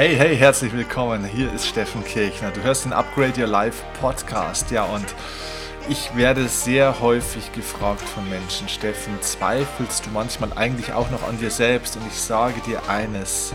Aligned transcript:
Hey, 0.00 0.16
hey, 0.16 0.34
herzlich 0.34 0.72
willkommen. 0.72 1.26
Hier 1.26 1.52
ist 1.52 1.66
Steffen 1.66 2.02
Kirchner. 2.02 2.50
Du 2.52 2.62
hörst 2.62 2.86
den 2.86 2.94
Upgrade 2.94 3.38
Your 3.38 3.46
Life 3.46 3.84
Podcast. 4.00 4.70
Ja, 4.70 4.84
und 4.84 5.04
ich 5.90 6.16
werde 6.16 6.48
sehr 6.48 7.00
häufig 7.02 7.52
gefragt 7.52 8.00
von 8.00 8.26
Menschen, 8.30 8.66
Steffen, 8.70 9.12
zweifelst 9.20 10.06
du 10.06 10.10
manchmal 10.10 10.54
eigentlich 10.54 10.94
auch 10.94 11.10
noch 11.10 11.28
an 11.28 11.36
dir 11.38 11.50
selbst? 11.50 11.98
Und 11.98 12.06
ich 12.06 12.14
sage 12.14 12.62
dir 12.62 12.80
eines, 12.88 13.52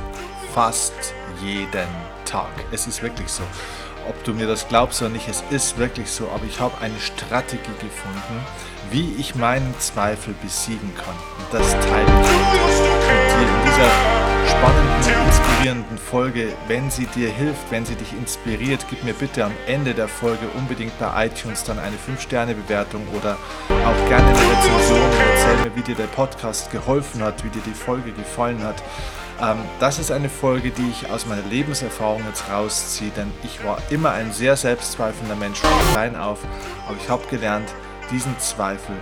fast 0.54 0.94
jeden 1.42 1.88
Tag. 2.26 2.52
Es 2.72 2.86
ist 2.86 3.02
wirklich 3.02 3.30
so. 3.30 3.42
Ob 4.08 4.24
du 4.24 4.32
mir 4.36 4.46
das 4.46 4.68
glaubst 4.68 5.02
oder 5.02 5.10
nicht, 5.10 5.28
es 5.28 5.44
ist 5.50 5.80
wirklich 5.80 6.12
so. 6.12 6.30
Aber 6.30 6.46
ich 6.48 6.60
habe 6.60 6.78
eine 6.80 7.00
Strategie 7.00 7.58
gefunden, 7.80 8.46
wie 8.92 9.16
ich 9.18 9.34
meinen 9.34 9.74
Zweifel 9.80 10.36
besiegen 10.44 10.94
kann. 10.96 11.16
Und 11.40 11.52
das 11.52 11.72
teile 11.72 12.06
ich 12.06 12.30
mit 12.30 13.34
dir 13.34 13.48
in 13.48 13.66
dieser 13.66 14.26
spannenden, 14.48 15.26
inspirierenden 15.28 15.75
Folge. 16.10 16.54
Wenn 16.68 16.92
sie 16.92 17.08
dir 17.08 17.30
hilft, 17.30 17.72
wenn 17.72 17.86
sie 17.86 17.96
dich 17.96 18.14
inspiriert, 18.14 18.86
gib 18.90 19.04
mir 19.04 19.14
bitte 19.14 19.44
am 19.44 19.52
Ende 19.66 19.94
der 19.94 20.08
Folge 20.08 20.48
unbedingt 20.56 20.98
bei 21.00 21.26
iTunes 21.26 21.64
dann 21.64 21.80
eine 21.80 21.96
5-Sterne-Bewertung 21.96 23.02
oder 23.18 23.38
auch 23.70 24.10
gerne 24.10 24.28
eine 24.28 24.38
Rezension 24.38 25.02
und 25.02 25.14
erzähl 25.32 25.58
mir, 25.66 25.76
wie 25.76 25.82
dir 25.82 25.96
der 25.96 26.08
Podcast 26.08 26.72
geholfen 26.72 27.24
hat, 27.24 27.44
wie 27.44 27.50
dir 27.50 27.64
die 27.66 27.74
Folge 27.74 28.12
gefallen 28.12 28.64
hat. 28.64 28.82
Ähm, 29.42 29.58
das 29.80 30.00
ist 30.00 30.12
eine 30.12 30.30
Folge, 30.30 30.70
die 30.70 30.90
ich 30.90 31.10
aus 31.10 31.26
meiner 31.26 31.46
Lebenserfahrung 31.50 32.24
jetzt 32.28 32.50
rausziehe, 32.50 33.12
denn 33.18 33.32
ich 33.44 33.64
war 33.66 33.80
immer 33.90 34.12
ein 34.12 34.32
sehr 34.32 34.56
selbstzweifelnder 34.56 35.36
Mensch 35.36 35.60
von 35.60 35.92
klein 35.92 36.16
auf, 36.16 36.40
aber 36.88 36.98
ich 36.98 37.10
habe 37.10 37.26
gelernt, 37.28 37.74
diesen 38.12 38.38
Zweifel 38.40 38.96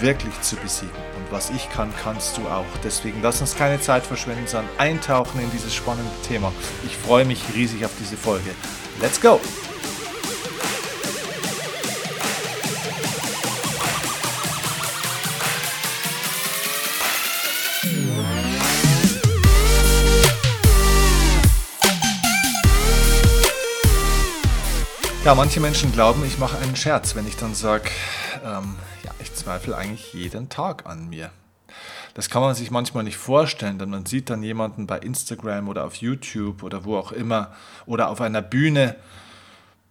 wirklich 0.00 0.40
zu 0.40 0.56
besiegen. 0.56 0.94
Und 1.16 1.32
was 1.32 1.50
ich 1.50 1.68
kann, 1.70 1.92
kannst 2.02 2.36
du 2.36 2.46
auch. 2.48 2.64
Deswegen 2.84 3.22
lass 3.22 3.40
uns 3.40 3.56
keine 3.56 3.80
Zeit 3.80 4.04
verschwenden, 4.04 4.46
sondern 4.46 4.70
eintauchen 4.78 5.40
in 5.40 5.50
dieses 5.50 5.74
spannende 5.74 6.10
Thema. 6.26 6.52
Ich 6.84 6.96
freue 6.96 7.24
mich 7.24 7.42
riesig 7.54 7.84
auf 7.84 7.92
diese 7.98 8.16
Folge. 8.16 8.50
Let's 9.00 9.20
go! 9.20 9.40
Ja, 25.26 25.34
manche 25.34 25.58
Menschen 25.58 25.90
glauben, 25.90 26.24
ich 26.24 26.38
mache 26.38 26.56
einen 26.58 26.76
Scherz, 26.76 27.16
wenn 27.16 27.26
ich 27.26 27.36
dann 27.36 27.52
sage, 27.52 27.90
ähm, 28.44 28.76
zweifle 29.46 29.76
eigentlich 29.76 30.12
jeden 30.12 30.48
Tag 30.48 30.86
an 30.86 31.08
mir. 31.08 31.30
Das 32.14 32.30
kann 32.30 32.42
man 32.42 32.56
sich 32.56 32.72
manchmal 32.72 33.04
nicht 33.04 33.16
vorstellen, 33.16 33.78
denn 33.78 33.90
man 33.90 34.04
sieht 34.04 34.28
dann 34.28 34.42
jemanden 34.42 34.88
bei 34.88 34.98
Instagram 34.98 35.68
oder 35.68 35.84
auf 35.84 35.94
YouTube 35.94 36.64
oder 36.64 36.84
wo 36.84 36.96
auch 36.96 37.12
immer 37.12 37.52
oder 37.86 38.08
auf 38.08 38.20
einer 38.20 38.42
Bühne, 38.42 38.96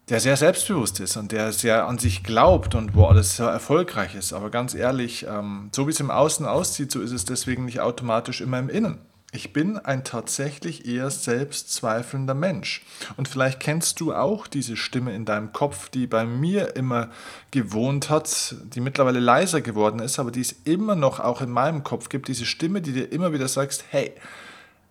der 0.09 0.19
sehr 0.19 0.35
selbstbewusst 0.35 0.99
ist 0.99 1.15
und 1.15 1.31
der 1.31 1.53
sehr 1.53 1.87
an 1.87 1.99
sich 1.99 2.21
glaubt 2.21 2.75
und 2.75 2.95
wo 2.95 3.05
alles 3.05 3.37
sehr 3.37 3.47
erfolgreich 3.47 4.13
ist. 4.13 4.33
Aber 4.33 4.49
ganz 4.49 4.73
ehrlich, 4.73 5.25
ähm, 5.25 5.69
so 5.73 5.87
wie 5.87 5.91
es 5.91 6.01
im 6.01 6.11
Außen 6.11 6.45
aussieht, 6.45 6.91
so 6.91 6.99
ist 6.99 7.13
es 7.13 7.23
deswegen 7.23 7.63
nicht 7.63 7.79
automatisch 7.79 8.41
immer 8.41 8.59
im 8.59 8.67
Innen. 8.67 8.99
Ich 9.31 9.51
bin 9.51 9.77
ein 9.77 10.05
tatsächlich 10.05 10.87
eher 10.87 11.09
selbstzweifelnder 11.09 12.33
Mensch. 12.33 12.85
Und 13.17 13.27
vielleicht 13.27 13.59
kennst 13.59 13.99
du 13.99 14.13
auch 14.13 14.47
diese 14.47 14.77
Stimme 14.77 15.13
in 15.13 15.25
deinem 15.25 15.51
Kopf, 15.51 15.89
die 15.89 16.07
bei 16.07 16.25
mir 16.25 16.77
immer 16.77 17.09
gewohnt 17.51 18.09
hat, 18.09 18.55
die 18.73 18.79
mittlerweile 18.79 19.19
leiser 19.19 19.59
geworden 19.59 19.99
ist, 19.99 20.19
aber 20.19 20.31
die 20.31 20.41
es 20.41 20.53
immer 20.63 20.95
noch 20.95 21.19
auch 21.19 21.41
in 21.41 21.49
meinem 21.49 21.83
Kopf 21.83 22.07
gibt. 22.07 22.29
Diese 22.29 22.45
Stimme, 22.45 22.81
die 22.81 22.93
dir 22.93 23.11
immer 23.11 23.33
wieder 23.33 23.49
sagt, 23.49 23.83
hey, 23.89 24.13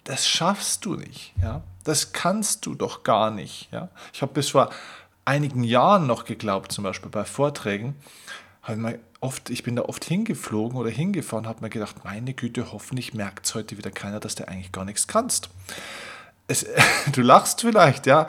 das 0.05 0.29
schaffst 0.29 0.85
du 0.85 0.97
nicht. 0.97 1.33
Ja? 1.41 1.63
Das 1.85 2.13
kannst 2.13 2.67
du 2.67 2.75
doch 2.75 3.03
gar 3.03 3.31
nicht. 3.31 3.69
Ja? 3.73 3.89
Ich 4.13 4.21
habe 4.21 4.35
bis 4.35 4.51
vor 4.51 4.71
einigen 5.25 5.65
Jahren 5.65 6.07
noch 6.07 6.25
geglaubt, 6.27 6.71
zum 6.71 6.85
Beispiel 6.85 7.11
bei 7.11 7.25
Vorträgen, 7.25 7.97
habe 8.65 8.79
mir 8.79 8.99
oft, 9.21 9.51
ich 9.51 9.63
bin 9.63 9.77
da 9.77 9.83
oft 9.83 10.05
hingeflogen 10.05 10.77
oder 10.79 10.91
hingefahren, 10.91 11.47
habe 11.47 11.61
mir 11.63 11.71
gedacht, 11.71 12.05
meine 12.05 12.35
Güte, 12.35 12.73
hoffentlich 12.73 13.15
merkt 13.15 13.47
es 13.47 13.55
heute 13.55 13.79
wieder 13.79 13.91
keiner, 13.91 14.21
dass 14.21 14.35
du 14.35 14.49
eigentlich 14.49 14.73
gar 14.73 14.85
nichts 14.85 15.07
kannst. 15.07 15.51
Es, 16.47 16.67
du 17.13 17.23
lachst 17.23 17.61
vielleicht, 17.61 18.07
ja, 18.07 18.27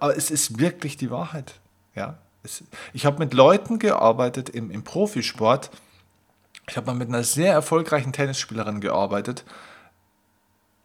aber 0.00 0.16
es 0.16 0.30
ist 0.30 0.58
wirklich 0.58 0.96
die 0.96 1.10
Wahrheit. 1.10 1.60
Ja. 1.94 2.18
Es, 2.42 2.64
ich 2.92 3.06
habe 3.06 3.18
mit 3.18 3.34
Leuten 3.34 3.78
gearbeitet 3.78 4.48
im, 4.48 4.70
im 4.70 4.84
Profisport. 4.84 5.70
Ich 6.68 6.76
habe 6.76 6.86
mal 6.86 6.94
mit 6.94 7.08
einer 7.08 7.24
sehr 7.24 7.52
erfolgreichen 7.52 8.12
Tennisspielerin 8.12 8.80
gearbeitet. 8.80 9.44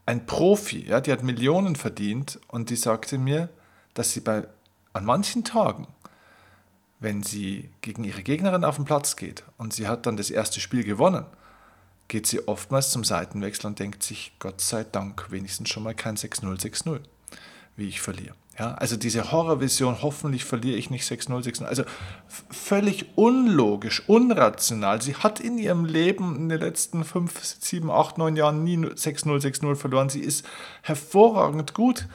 Ein 0.06 0.26
Profi, 0.26 0.86
ja, 0.88 1.02
die 1.02 1.12
hat 1.12 1.22
Millionen 1.24 1.76
verdient 1.76 2.40
und 2.48 2.70
die 2.70 2.76
sagte 2.76 3.18
mir, 3.18 3.50
dass 3.94 4.12
sie 4.12 4.22
bei, 4.22 4.48
an 4.94 5.06
manchen 5.06 5.44
Tagen 5.44 5.88
wenn 7.00 7.24
sie 7.24 7.70
gegen 7.82 8.04
ihre 8.04 8.24
Gegnerin 8.24 8.64
auf 8.64 8.76
den 8.76 8.86
Platz 8.86 9.16
geht 9.16 9.44
und 9.58 9.74
sie 9.74 9.88
hat 9.88 10.06
dann 10.06 10.18
das 10.18 10.30
erste 10.30 10.60
Spiel 10.60 10.84
gewonnen, 10.84 11.26
geht 12.08 12.28
sie 12.28 12.48
oftmals 12.48 12.92
zum 12.92 13.04
Seitenwechsel 13.04 13.68
und 13.68 13.80
denkt 13.80 14.04
sich, 14.04 14.34
Gott 14.40 14.62
sei 14.62 14.84
Dank, 14.84 15.32
wenigstens 15.32 15.70
schon 15.70 15.84
mal 15.84 15.96
kein 15.96 16.18
6-0, 16.18 16.60
6-0, 16.60 17.00
wie 17.76 17.88
ich 17.88 18.02
verliere. 18.02 18.36
Ja, 18.58 18.74
also 18.74 18.98
diese 18.98 19.32
Horrorvision, 19.32 20.02
hoffentlich 20.02 20.44
verliere 20.44 20.78
ich 20.78 20.90
nicht 20.90 21.10
6-0, 21.10 21.46
6-0. 21.46 21.64
Also 21.64 21.84
völlig 22.50 23.06
unlogisch, 23.16 24.04
unrational. 24.10 25.02
Sie 25.02 25.16
hat 25.16 25.40
in 25.40 25.58
ihrem 25.58 25.86
Leben 25.86 26.36
in 26.36 26.50
den 26.50 26.60
letzten 26.60 27.06
5, 27.06 27.56
7, 27.60 27.90
8, 27.90 28.18
9 28.18 28.36
Jahren 28.36 28.66
nie 28.66 28.76
6-0, 28.76 29.42
6-0 29.42 29.76
verloren. 29.76 30.10
Sie 30.10 30.20
ist 30.20 30.46
hervorragend 30.82 31.74
gut. 31.74 32.10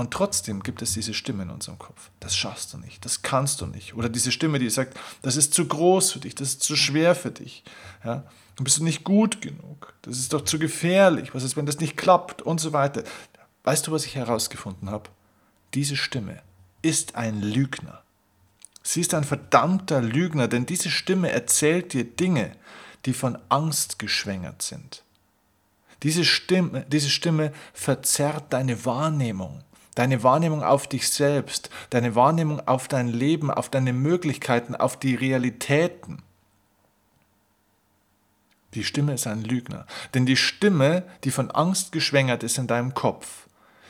Und 0.00 0.12
trotzdem 0.12 0.62
gibt 0.62 0.80
es 0.80 0.94
diese 0.94 1.12
Stimme 1.12 1.42
in 1.42 1.50
unserem 1.50 1.78
Kopf. 1.78 2.10
Das 2.20 2.34
schaffst 2.34 2.72
du 2.72 2.78
nicht, 2.78 3.04
das 3.04 3.20
kannst 3.20 3.60
du 3.60 3.66
nicht. 3.66 3.94
Oder 3.94 4.08
diese 4.08 4.32
Stimme, 4.32 4.58
die 4.58 4.70
sagt, 4.70 4.98
das 5.20 5.36
ist 5.36 5.52
zu 5.52 5.68
groß 5.68 6.12
für 6.12 6.20
dich, 6.20 6.34
das 6.34 6.48
ist 6.48 6.62
zu 6.62 6.74
schwer 6.74 7.14
für 7.14 7.30
dich. 7.30 7.64
Ja? 8.02 8.24
Du 8.56 8.64
bist 8.64 8.80
nicht 8.80 9.04
gut 9.04 9.42
genug, 9.42 9.92
das 10.00 10.16
ist 10.16 10.32
doch 10.32 10.46
zu 10.46 10.58
gefährlich, 10.58 11.34
was 11.34 11.42
ist, 11.42 11.54
wenn 11.58 11.66
das 11.66 11.80
nicht 11.80 11.98
klappt 11.98 12.40
und 12.40 12.62
so 12.62 12.72
weiter. 12.72 13.04
Weißt 13.64 13.86
du, 13.86 13.92
was 13.92 14.06
ich 14.06 14.14
herausgefunden 14.14 14.88
habe? 14.88 15.10
Diese 15.74 15.96
Stimme 15.96 16.40
ist 16.80 17.14
ein 17.14 17.42
Lügner. 17.42 18.00
Sie 18.82 19.02
ist 19.02 19.12
ein 19.12 19.24
verdammter 19.24 20.00
Lügner, 20.00 20.48
denn 20.48 20.64
diese 20.64 20.88
Stimme 20.88 21.30
erzählt 21.30 21.92
dir 21.92 22.04
Dinge, 22.04 22.52
die 23.04 23.12
von 23.12 23.36
Angst 23.50 23.98
geschwängert 23.98 24.62
sind. 24.62 25.02
Diese 26.02 26.24
Stimme, 26.24 26.86
diese 26.88 27.10
Stimme 27.10 27.52
verzerrt 27.74 28.50
deine 28.54 28.86
Wahrnehmung 28.86 29.62
deine 29.94 30.22
Wahrnehmung 30.22 30.62
auf 30.62 30.86
dich 30.86 31.08
selbst, 31.08 31.70
deine 31.90 32.14
Wahrnehmung 32.14 32.66
auf 32.66 32.88
dein 32.88 33.08
Leben, 33.08 33.50
auf 33.50 33.68
deine 33.68 33.92
Möglichkeiten, 33.92 34.74
auf 34.74 34.98
die 34.98 35.14
Realitäten. 35.14 36.22
Die 38.74 38.84
Stimme 38.84 39.14
ist 39.14 39.26
ein 39.26 39.42
Lügner. 39.42 39.86
Denn 40.14 40.26
die 40.26 40.36
Stimme, 40.36 41.02
die 41.24 41.32
von 41.32 41.50
Angst 41.50 41.92
geschwängert 41.92 42.42
ist 42.44 42.56
in 42.56 42.68
deinem 42.68 42.94
Kopf, 42.94 43.48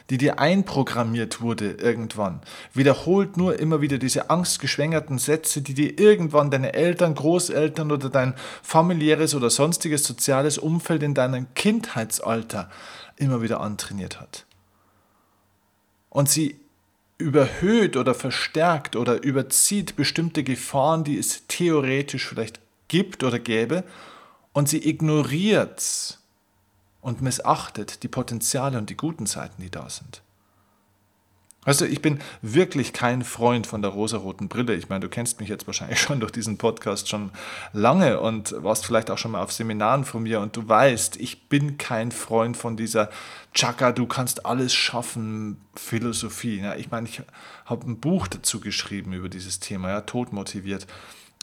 die 0.09 0.17
dir 0.17 0.41
einprogrammiert 0.41 1.41
wurde 1.41 1.73
irgendwann, 1.73 2.41
wiederholt 2.73 3.37
nur 3.37 3.59
immer 3.61 3.81
wieder 3.81 3.99
diese 3.99 4.31
angstgeschwängerten 4.31 5.19
Sätze, 5.19 5.61
die 5.63 5.75
dir 5.75 5.99
irgendwann 6.01 6.51
deine 6.51 6.73
Eltern, 6.73 7.15
Großeltern 7.15 7.93
oder 7.93 8.09
dein 8.09 8.35
familiäres 8.63 9.35
oder 9.35 9.51
sonstiges 9.51 10.05
soziales 10.05 10.59
Umfeld 10.59 11.03
in 11.03 11.15
deinem 11.15 11.53
Kindheitsalter 11.55 12.71
immer 13.17 13.43
wieder 13.43 13.61
antrainiert 13.61 14.19
hat 14.19 14.47
und 16.11 16.29
sie 16.29 16.61
überhöht 17.19 17.97
oder 17.97 18.15
verstärkt 18.15 18.97
oder 18.97 19.23
überzieht 19.23 19.97
bestimmte 19.97 20.43
Gefahren, 20.43 21.05
die 21.05 21.19
es 21.19 21.47
theoretisch 21.47 22.27
vielleicht 22.27 22.61
gibt 22.89 23.23
oder 23.25 23.39
gäbe, 23.39 23.85
und 24.53 24.69
sie 24.69 24.87
ignoriert 24.89 26.19
und 27.01 27.23
missachtet 27.23 28.03
die 28.03 28.09
Potenziale 28.09 28.77
und 28.79 28.91
die 28.91 28.97
guten 28.97 29.27
Seiten, 29.27 29.63
die 29.63 29.71
da 29.71 29.89
sind. 29.89 30.23
Also 31.63 31.85
ich 31.85 32.01
bin 32.01 32.21
wirklich 32.41 32.95
kein 32.95 33.23
Freund 33.23 33.67
von 33.67 33.83
der 33.83 33.91
rosaroten 33.91 34.49
Brille. 34.49 34.75
Ich 34.75 34.89
meine, 34.89 35.01
du 35.01 35.11
kennst 35.11 35.41
mich 35.41 35.51
jetzt 35.51 35.67
wahrscheinlich 35.67 36.01
schon 36.01 36.21
durch 36.21 36.33
diesen 36.33 36.57
Podcast 36.57 37.09
schon 37.09 37.31
lange 37.75 38.21
und 38.21 38.55
warst 38.63 38.87
vielleicht 38.87 39.11
auch 39.11 39.19
schon 39.19 39.33
mal 39.33 39.43
auf 39.43 39.53
Seminaren 39.53 40.05
von 40.05 40.23
mir 40.23 40.41
und 40.41 40.57
du 40.57 40.67
weißt, 40.67 41.17
ich 41.17 41.49
bin 41.49 41.77
kein 41.77 42.13
Freund 42.13 42.57
von 42.57 42.77
dieser 42.79 43.11
Chaka, 43.53 43.93
du 43.93 44.07
kannst 44.07 44.47
alles 44.47 44.73
schaffen 44.73 45.61
Philosophie. 45.75 46.61
Ja, 46.61 46.77
ich 46.77 46.91
meine, 46.91 47.09
ich 47.09 47.21
habe 47.67 47.87
ein 47.87 48.01
Buch 48.01 48.27
dazu 48.27 48.61
geschrieben 48.61 49.13
über 49.13 49.29
dieses 49.29 49.61
Thema, 49.61 49.91
ja, 49.91 50.01
Tod 50.01 50.33
motiviert. 50.33 50.87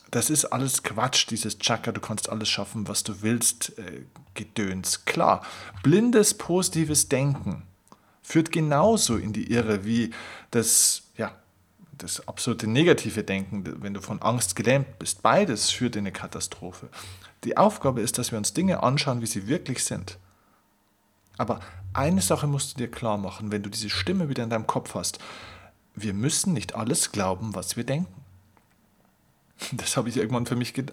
Das 0.09 0.31
ist 0.31 0.45
alles 0.45 0.81
Quatsch, 0.81 1.29
dieses 1.29 1.59
Chaka, 1.59 1.91
du 1.91 2.01
kannst 2.01 2.29
alles 2.29 2.49
schaffen, 2.49 2.87
was 2.87 3.03
du 3.03 3.21
willst, 3.21 3.77
äh, 3.77 4.05
Gedöns. 4.33 5.05
Klar, 5.05 5.43
blindes 5.83 6.33
positives 6.33 7.09
Denken 7.09 7.66
führt 8.27 8.51
genauso 8.51 9.15
in 9.15 9.31
die 9.31 9.53
Irre 9.53 9.85
wie 9.85 10.11
das, 10.51 11.03
ja, 11.15 11.31
das 11.97 12.27
absolute 12.27 12.67
negative 12.67 13.23
Denken, 13.23 13.63
wenn 13.81 13.93
du 13.93 14.01
von 14.01 14.21
Angst 14.21 14.57
gelähmt 14.57 14.99
bist. 14.99 15.23
Beides 15.23 15.69
führt 15.69 15.95
in 15.95 16.01
eine 16.01 16.11
Katastrophe. 16.11 16.89
Die 17.45 17.55
Aufgabe 17.55 18.01
ist, 18.01 18.17
dass 18.17 18.31
wir 18.31 18.37
uns 18.37 18.51
Dinge 18.51 18.83
anschauen, 18.83 19.21
wie 19.21 19.27
sie 19.27 19.47
wirklich 19.47 19.85
sind. 19.85 20.17
Aber 21.37 21.61
eine 21.93 22.21
Sache 22.21 22.47
musst 22.47 22.73
du 22.73 22.79
dir 22.79 22.91
klar 22.91 23.17
machen, 23.17 23.49
wenn 23.49 23.63
du 23.63 23.69
diese 23.69 23.89
Stimme 23.89 24.27
wieder 24.27 24.43
in 24.43 24.49
deinem 24.49 24.67
Kopf 24.67 24.93
hast. 24.93 25.19
Wir 25.95 26.13
müssen 26.13 26.51
nicht 26.51 26.75
alles 26.75 27.13
glauben, 27.13 27.55
was 27.55 27.77
wir 27.77 27.85
denken. 27.85 28.25
Das 29.71 29.95
habe 29.95 30.09
ich 30.09 30.17
irgendwann 30.17 30.45
für 30.45 30.57
mich 30.57 30.73
ge 30.73 30.87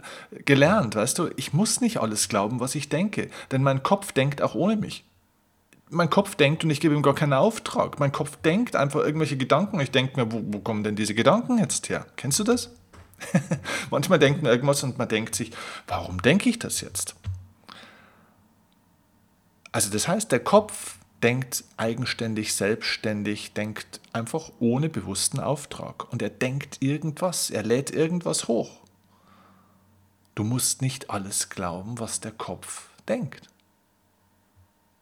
gelernt, 0.44 0.94
weißt 0.94 1.18
du? 1.18 1.30
Ich 1.36 1.52
muss 1.52 1.80
nicht 1.80 1.98
alles 1.98 2.28
glauben, 2.28 2.60
was 2.60 2.76
ich 2.76 2.88
denke, 2.88 3.28
denn 3.50 3.64
mein 3.64 3.82
Kopf 3.82 4.12
denkt 4.12 4.40
auch 4.40 4.54
ohne 4.54 4.76
mich. 4.76 5.04
Mein 5.94 6.10
Kopf 6.10 6.34
denkt 6.34 6.64
und 6.64 6.70
ich 6.70 6.80
gebe 6.80 6.94
ihm 6.94 7.02
gar 7.02 7.14
keinen 7.14 7.32
Auftrag. 7.32 7.98
Mein 8.00 8.12
Kopf 8.12 8.36
denkt 8.36 8.76
einfach 8.76 9.00
irgendwelche 9.00 9.36
Gedanken. 9.36 9.80
Ich 9.80 9.90
denke 9.90 10.20
mir, 10.20 10.32
wo, 10.32 10.42
wo 10.44 10.58
kommen 10.58 10.84
denn 10.84 10.96
diese 10.96 11.14
Gedanken 11.14 11.58
jetzt 11.58 11.88
her? 11.88 12.06
Kennst 12.16 12.38
du 12.40 12.44
das? 12.44 12.70
Manchmal 13.90 14.18
denkt 14.18 14.42
man 14.42 14.52
irgendwas 14.52 14.82
und 14.82 14.98
man 14.98 15.08
denkt 15.08 15.34
sich, 15.34 15.52
warum 15.86 16.20
denke 16.20 16.48
ich 16.48 16.58
das 16.58 16.80
jetzt? 16.80 17.14
Also 19.72 19.90
das 19.90 20.06
heißt, 20.06 20.30
der 20.30 20.40
Kopf 20.40 20.98
denkt 21.22 21.64
eigenständig, 21.76 22.54
selbstständig, 22.54 23.54
denkt 23.54 24.00
einfach 24.12 24.52
ohne 24.60 24.88
bewussten 24.88 25.40
Auftrag. 25.40 26.12
Und 26.12 26.22
er 26.22 26.30
denkt 26.30 26.78
irgendwas, 26.80 27.50
er 27.50 27.62
lädt 27.62 27.90
irgendwas 27.90 28.46
hoch. 28.46 28.82
Du 30.34 30.44
musst 30.44 30.82
nicht 30.82 31.10
alles 31.10 31.48
glauben, 31.48 31.98
was 31.98 32.20
der 32.20 32.32
Kopf 32.32 32.88
denkt. 33.08 33.48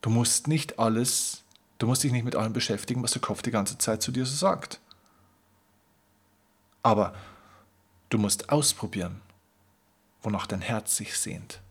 Du 0.03 0.11
musst 0.11 0.49
nicht 0.49 0.79
alles, 0.79 1.45
du 1.79 1.87
musst 1.87 2.03
dich 2.03 2.13
nicht 2.13 2.25
mit 2.25 2.37
allem 2.37 2.53
beschäftigen, 2.53 3.03
was 3.03 3.13
der 3.13 3.23
Kopf 3.23 3.41
die 3.41 3.51
ganze 3.51 3.79
Zeit 3.79 4.03
zu 4.03 4.13
dir 4.13 4.27
so 4.27 4.35
sagt. 4.35 4.81
Aber 6.83 7.15
du 8.11 8.19
musst 8.19 8.51
ausprobieren, 8.51 9.23
wonach 10.21 10.47
dein 10.47 10.61
Herz 10.61 10.97
sich 10.97 11.17
sehnt, 11.17 11.63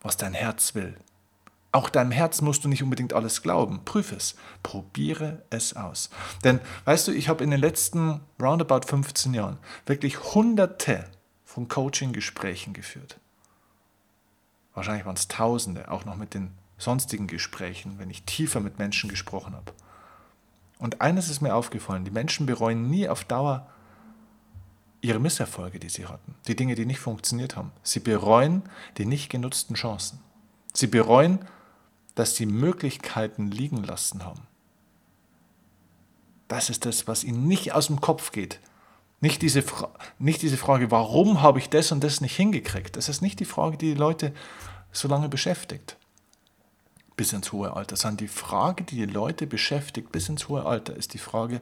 was 0.00 0.16
dein 0.16 0.34
Herz 0.34 0.74
will. 0.74 0.96
Auch 1.72 1.90
deinem 1.90 2.10
Herz 2.10 2.40
musst 2.40 2.64
du 2.64 2.68
nicht 2.68 2.82
unbedingt 2.82 3.12
alles 3.12 3.42
glauben. 3.42 3.84
Prüf 3.84 4.12
es. 4.12 4.34
Probiere 4.62 5.42
es 5.50 5.76
aus. 5.76 6.08
Denn, 6.42 6.58
weißt 6.86 7.08
du, 7.08 7.12
ich 7.12 7.28
habe 7.28 7.44
in 7.44 7.50
den 7.50 7.60
letzten 7.60 8.22
roundabout 8.40 8.86
15 8.86 9.34
Jahren 9.34 9.58
wirklich 9.84 10.34
hunderte 10.34 11.04
von 11.44 11.68
Coaching-Gesprächen 11.68 12.72
geführt. 12.72 13.18
Wahrscheinlich 14.72 15.04
waren 15.04 15.16
es 15.16 15.28
Tausende, 15.28 15.90
auch 15.90 16.06
noch 16.06 16.16
mit 16.16 16.32
den 16.32 16.52
sonstigen 16.78 17.26
Gesprächen, 17.26 17.98
wenn 17.98 18.10
ich 18.10 18.24
tiefer 18.24 18.60
mit 18.60 18.78
Menschen 18.78 19.08
gesprochen 19.08 19.54
habe. 19.54 19.72
Und 20.78 21.00
eines 21.00 21.30
ist 21.30 21.40
mir 21.40 21.54
aufgefallen, 21.54 22.04
die 22.04 22.10
Menschen 22.10 22.46
bereuen 22.46 22.90
nie 22.90 23.08
auf 23.08 23.24
Dauer 23.24 23.66
ihre 25.00 25.20
Misserfolge, 25.20 25.78
die 25.78 25.88
sie 25.88 26.06
hatten, 26.06 26.34
die 26.48 26.56
Dinge, 26.56 26.74
die 26.74 26.86
nicht 26.86 26.98
funktioniert 26.98 27.56
haben. 27.56 27.72
Sie 27.82 28.00
bereuen 28.00 28.62
die 28.98 29.06
nicht 29.06 29.30
genutzten 29.30 29.74
Chancen. 29.74 30.18
Sie 30.74 30.86
bereuen 30.86 31.40
dass 32.16 32.34
sie 32.34 32.46
Möglichkeiten 32.46 33.52
liegen 33.52 33.84
lassen 33.84 34.24
haben. 34.24 34.42
Das 36.48 36.70
ist 36.70 36.84
das, 36.84 37.06
was 37.06 37.22
ihnen 37.22 37.46
nicht 37.46 37.72
aus 37.72 37.86
dem 37.86 38.00
Kopf 38.00 38.32
geht. 38.32 38.58
Nicht 39.20 39.42
diese, 39.42 39.62
nicht 40.18 40.42
diese 40.42 40.56
Frage, 40.56 40.90
warum 40.90 41.42
habe 41.42 41.58
ich 41.58 41.68
das 41.68 41.92
und 41.92 42.02
das 42.02 42.20
nicht 42.20 42.34
hingekriegt. 42.34 42.96
Das 42.96 43.08
ist 43.08 43.20
nicht 43.20 43.38
die 43.38 43.44
Frage, 43.44 43.76
die 43.76 43.92
die 43.92 43.98
Leute 43.98 44.32
so 44.92 45.08
lange 45.08 45.28
beschäftigt. 45.28 45.96
Bis 47.16 47.32
ins 47.32 47.52
hohe 47.52 47.74
Alter. 47.74 47.96
Sondern 47.96 48.18
die 48.18 48.28
Frage, 48.28 48.84
die 48.84 48.96
die 48.96 49.06
Leute 49.06 49.46
beschäftigt 49.46 50.12
bis 50.12 50.28
ins 50.28 50.48
hohe 50.48 50.64
Alter, 50.64 50.94
ist 50.94 51.14
die 51.14 51.18
Frage, 51.18 51.60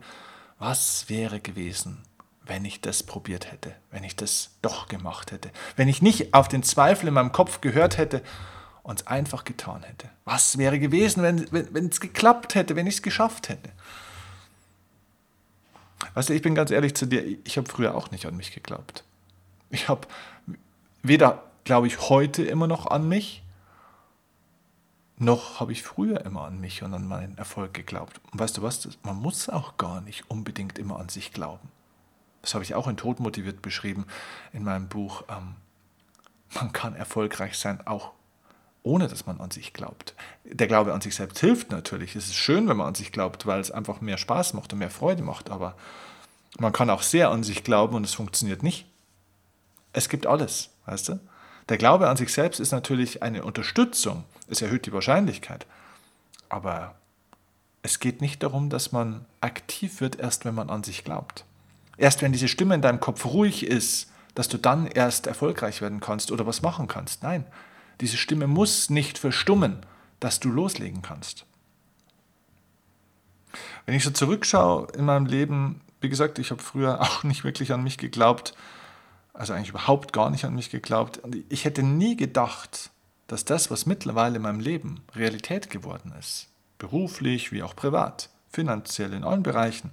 was 0.59 1.09
wäre 1.09 1.41
gewesen, 1.41 2.03
wenn 2.47 2.65
ich 2.65 2.81
das 2.81 3.03
probiert 3.03 3.51
hätte, 3.51 3.75
wenn 3.91 4.05
ich 4.05 4.17
das 4.17 4.51
doch 4.61 4.89
gemacht 4.89 5.33
hätte, 5.33 5.51
wenn 5.77 5.89
ich 5.89 6.03
nicht 6.03 6.35
auf 6.35 6.49
den 6.49 6.62
Zweifel 6.62 7.09
in 7.09 7.15
meinem 7.15 7.33
Kopf 7.33 7.61
gehört 7.61 7.97
hätte, 7.97 8.23
und 8.85 9.01
es 9.01 9.06
einfach 9.06 9.45
getan 9.45 9.83
hätte. 9.83 10.11
Was 10.25 10.59
wäre 10.59 10.79
gewesen, 10.79 11.23
wenn, 11.23 11.51
wenn, 11.51 11.89
es 11.89 12.01
geklappt 12.01 12.55
hätte, 12.55 12.77
wenn 12.77 12.87
ich 12.87 12.97
es 12.97 13.03
geschafft 13.03 13.49
hätte? 13.49 13.71
Weißt 16.12 16.29
du, 16.29 16.35
ich 16.35 16.43
bin 16.43 16.55
ganz 16.55 16.71
ehrlich 16.71 16.95
zu 16.95 17.06
dir, 17.06 17.25
ich 17.45 17.56
habe 17.56 17.69
früher 17.69 17.95
auch 17.95 18.11
nicht 18.11 18.27
an 18.27 18.37
mich 18.37 18.53
geglaubt. 18.53 19.03
Ich 19.71 19.89
habe 19.89 20.06
weder, 21.03 21.43
glaube 21.65 21.87
ich, 21.87 22.11
heute 22.11 22.45
immer 22.45 22.67
noch 22.67 22.87
an 22.87 23.09
mich, 23.09 23.43
noch 25.16 25.61
habe 25.61 25.72
ich 25.72 25.82
früher 25.82 26.25
immer 26.25 26.44
an 26.44 26.61
mich 26.61 26.82
und 26.82 26.93
an 26.93 27.06
meinen 27.06 27.38
Erfolg 27.38 27.72
geglaubt. 27.72 28.20
Und 28.32 28.40
weißt 28.40 28.56
du 28.56 28.62
was, 28.62 28.88
man 29.02 29.16
muss 29.16 29.49
auch 29.49 29.76
gar 29.76 30.00
nicht 30.00 30.28
unbedingt 30.28 30.78
immer 30.78 30.99
an 30.99 31.08
sich 31.08 31.32
glauben. 31.32 31.69
Das 32.43 32.55
habe 32.55 32.64
ich 32.64 32.75
auch 32.75 32.88
in 32.88 32.96
Tod 32.96 33.20
motiviert 33.20 33.62
beschrieben 33.62 34.06
in 34.52 34.64
meinem 34.64 34.88
Buch. 34.88 35.25
Ähm, 35.28 35.55
man 36.55 36.72
kann 36.72 36.94
erfolgreich 36.94 37.56
sein, 37.58 37.87
auch 37.87 38.12
ohne 38.82 39.08
dass 39.08 39.25
man 39.25 39.40
an 39.40 39.50
sich 39.50 39.72
glaubt. 39.72 40.14
Der 40.44 40.66
Glaube 40.66 40.93
an 40.93 41.00
sich 41.00 41.14
selbst 41.14 41.38
hilft 41.40 41.70
natürlich. 41.70 42.14
Es 42.17 42.26
ist 42.26 42.34
schön, 42.34 42.69
wenn 42.69 42.76
man 42.76 42.88
an 42.88 42.94
sich 42.94 43.12
glaubt, 43.12 43.46
weil 43.46 43.60
es 43.60 43.70
einfach 43.70 44.00
mehr 44.00 44.19
Spaß 44.19 44.52
macht 44.52 44.72
und 44.72 44.78
mehr 44.81 44.90
Freude 44.90 45.22
macht. 45.22 45.49
Aber 45.49 45.75
man 46.58 46.72
kann 46.72 46.90
auch 46.90 47.02
sehr 47.02 47.31
an 47.31 47.43
sich 47.43 47.64
glauben 47.64 47.94
und 47.94 48.05
es 48.05 48.14
funktioniert 48.14 48.62
nicht. 48.62 48.87
Es 49.94 50.08
gibt 50.08 50.26
alles, 50.26 50.70
weißt 50.84 51.08
du? 51.08 51.20
Der 51.70 51.78
Glaube 51.78 52.10
an 52.10 52.19
sich 52.19 52.32
selbst 52.32 52.60
ist 52.60 52.72
natürlich 52.72 53.22
eine 53.22 53.43
Unterstützung. 53.44 54.25
Es 54.49 54.62
erhöht 54.62 54.87
die 54.87 54.93
Wahrscheinlichkeit. 54.93 55.67
Aber 56.49 56.94
es 57.82 58.00
geht 58.00 58.20
nicht 58.20 58.43
darum, 58.43 58.70
dass 58.70 58.93
man 58.93 59.25
aktiv 59.41 60.00
wird, 60.00 60.19
erst 60.19 60.44
wenn 60.44 60.55
man 60.55 60.70
an 60.70 60.85
sich 60.85 61.05
glaubt. 61.05 61.44
Erst 61.96 62.23
wenn 62.23 62.32
diese 62.32 62.49
Stimme 62.49 62.75
in 62.75 62.82
deinem 62.82 63.00
Kopf 63.00 63.25
ruhig 63.25 63.67
ist, 63.67 64.11
dass 64.35 64.49
du 64.49 64.58
dann 64.58 64.87
erst 64.87 65.26
erfolgreich 65.26 65.81
werden 65.81 66.00
kannst 66.00 66.32
oder 66.32 66.46
was 66.46 66.62
machen 66.62 66.88
kannst. 66.88 67.23
Nein, 67.23 67.46
diese 68.00 68.17
Stimme 68.17 68.46
muss 68.46 68.91
nicht 68.91 69.19
verstummen, 69.19 69.87
dass 70.20 70.41
du 70.41 70.49
loslegen 70.49 71.02
kannst. 71.02 71.46
Wenn 73.87 73.94
ich 73.94 74.05
so 74.05 74.11
zurückschaue 74.11 74.88
in 74.96 75.05
meinem 75.05 75.26
Leben, 75.26 75.81
wie 76.00 76.08
gesagt, 76.08 76.38
ich 76.38 76.50
habe 76.50 76.62
früher 76.62 77.00
auch 77.02 77.23
nicht 77.23 77.44
wirklich 77.44 77.73
an 77.73 77.82
mich 77.85 77.99
geglaubt, 77.99 78.55
also 79.32 79.52
eigentlich 79.52 79.70
überhaupt 79.70 80.12
gar 80.12 80.31
nicht 80.31 80.44
an 80.44 80.55
mich 80.55 80.70
geglaubt. 80.70 81.19
Und 81.19 81.37
ich 81.49 81.64
hätte 81.64 81.82
nie 81.82 82.17
gedacht, 82.17 82.91
dass 83.26 83.44
das, 83.44 83.71
was 83.71 83.87
mittlerweile 83.87 84.37
in 84.37 84.43
meinem 84.43 84.61
Leben 84.61 85.03
Realität 85.15 85.71
geworden 85.71 86.12
ist, 86.19 86.49
beruflich 86.79 87.53
wie 87.53 87.62
auch 87.62 87.75
privat, 87.75 88.29
finanziell 88.50 89.12
in 89.12 89.25
allen 89.25 89.43
Bereichen, 89.43 89.91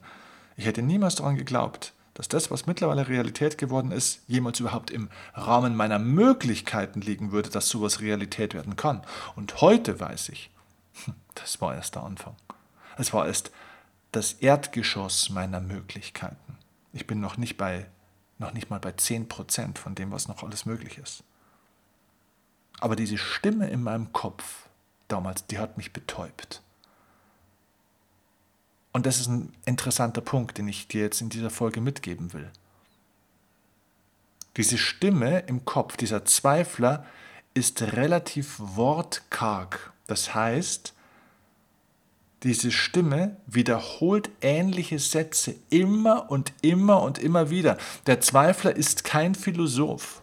ich 0.58 0.66
hätte 0.66 0.82
niemals 0.82 1.16
daran 1.16 1.38
geglaubt, 1.38 1.94
dass 2.14 2.28
das, 2.28 2.52
was 2.52 2.68
mittlerweile 2.68 3.08
Realität 3.08 3.58
geworden 3.58 3.92
ist, 3.92 4.22
jemals 4.28 4.60
überhaupt 4.60 4.92
im 4.92 5.10
Rahmen 5.34 5.76
meiner 5.76 5.98
Möglichkeiten 5.98 7.02
liegen 7.02 7.32
würde, 7.32 7.50
dass 7.50 7.70
sowas 7.70 8.02
Realität 8.02 8.54
werden 8.54 8.76
kann. 8.76 9.02
Und 9.36 9.62
heute 9.62 10.00
weiß 10.00 10.30
ich, 10.30 10.52
hm, 11.06 11.16
das 11.36 11.62
war 11.62 11.74
erst 11.74 11.96
der 11.96 12.04
Anfang. 12.04 12.36
Es 12.98 13.14
war 13.14 13.28
erst 13.28 13.52
das 14.12 14.34
Erdgeschoss 14.34 15.30
meiner 15.30 15.62
Möglichkeiten. 15.62 16.58
Ich 16.92 17.08
bin 17.08 17.22
noch 17.22 17.38
nicht 17.38 17.58
bei, 17.58 17.88
noch 18.38 18.54
nicht 18.54 18.70
mal 18.70 18.80
bei 18.80 18.92
10% 18.92 19.78
von 19.78 19.96
dem, 19.96 20.12
was 20.12 20.28
noch 20.28 20.44
alles 20.44 20.66
möglich 20.66 20.98
ist. 20.98 21.24
Aber 22.82 22.98
diese 22.98 23.18
Stimme 23.18 23.70
in 23.70 23.82
meinem 23.82 24.12
Kopf 24.12 24.68
damals, 25.08 25.46
die 25.46 25.60
hat 25.60 25.78
mich 25.78 25.94
betäubt. 25.94 26.62
Und 28.92 29.06
das 29.06 29.20
ist 29.20 29.28
ein 29.28 29.54
interessanter 29.66 30.22
Punkt, 30.22 30.58
den 30.58 30.68
ich 30.68 30.88
dir 30.88 31.02
jetzt 31.02 31.22
in 31.22 31.30
dieser 31.30 31.50
Folge 31.50 31.80
mitgeben 31.80 32.34
will. 32.34 32.52
Diese 34.58 34.78
Stimme 34.78 35.40
im 35.48 35.64
Kopf, 35.64 35.96
dieser 35.96 36.26
Zweifler, 36.26 37.06
ist 37.54 37.82
relativ 37.82 38.56
wortkarg. 38.60 39.94
Das 40.08 40.36
heißt, 40.36 40.94
diese 42.44 42.72
Stimme 42.72 43.38
wiederholt 43.46 44.32
ähnliche 44.42 45.00
Sätze 45.00 45.56
immer 45.70 46.32
und 46.32 46.52
immer 46.62 47.02
und 47.04 47.20
immer 47.20 47.50
wieder. 47.50 47.78
Der 48.08 48.20
Zweifler 48.20 48.76
ist 48.76 49.04
kein 49.04 49.36
Philosoph. 49.36 50.21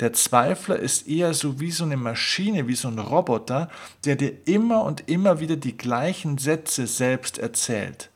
Der 0.00 0.12
Zweifler 0.12 0.78
ist 0.78 1.08
eher 1.08 1.34
so 1.34 1.60
wie 1.60 1.70
so 1.70 1.84
eine 1.84 1.96
Maschine, 1.96 2.68
wie 2.68 2.74
so 2.74 2.88
ein 2.88 2.98
Roboter, 2.98 3.70
der 4.04 4.16
dir 4.16 4.32
immer 4.46 4.84
und 4.84 5.08
immer 5.08 5.40
wieder 5.40 5.56
die 5.56 5.76
gleichen 5.76 6.38
Sätze 6.38 6.86
selbst 6.86 7.38
erzählt 7.38 8.10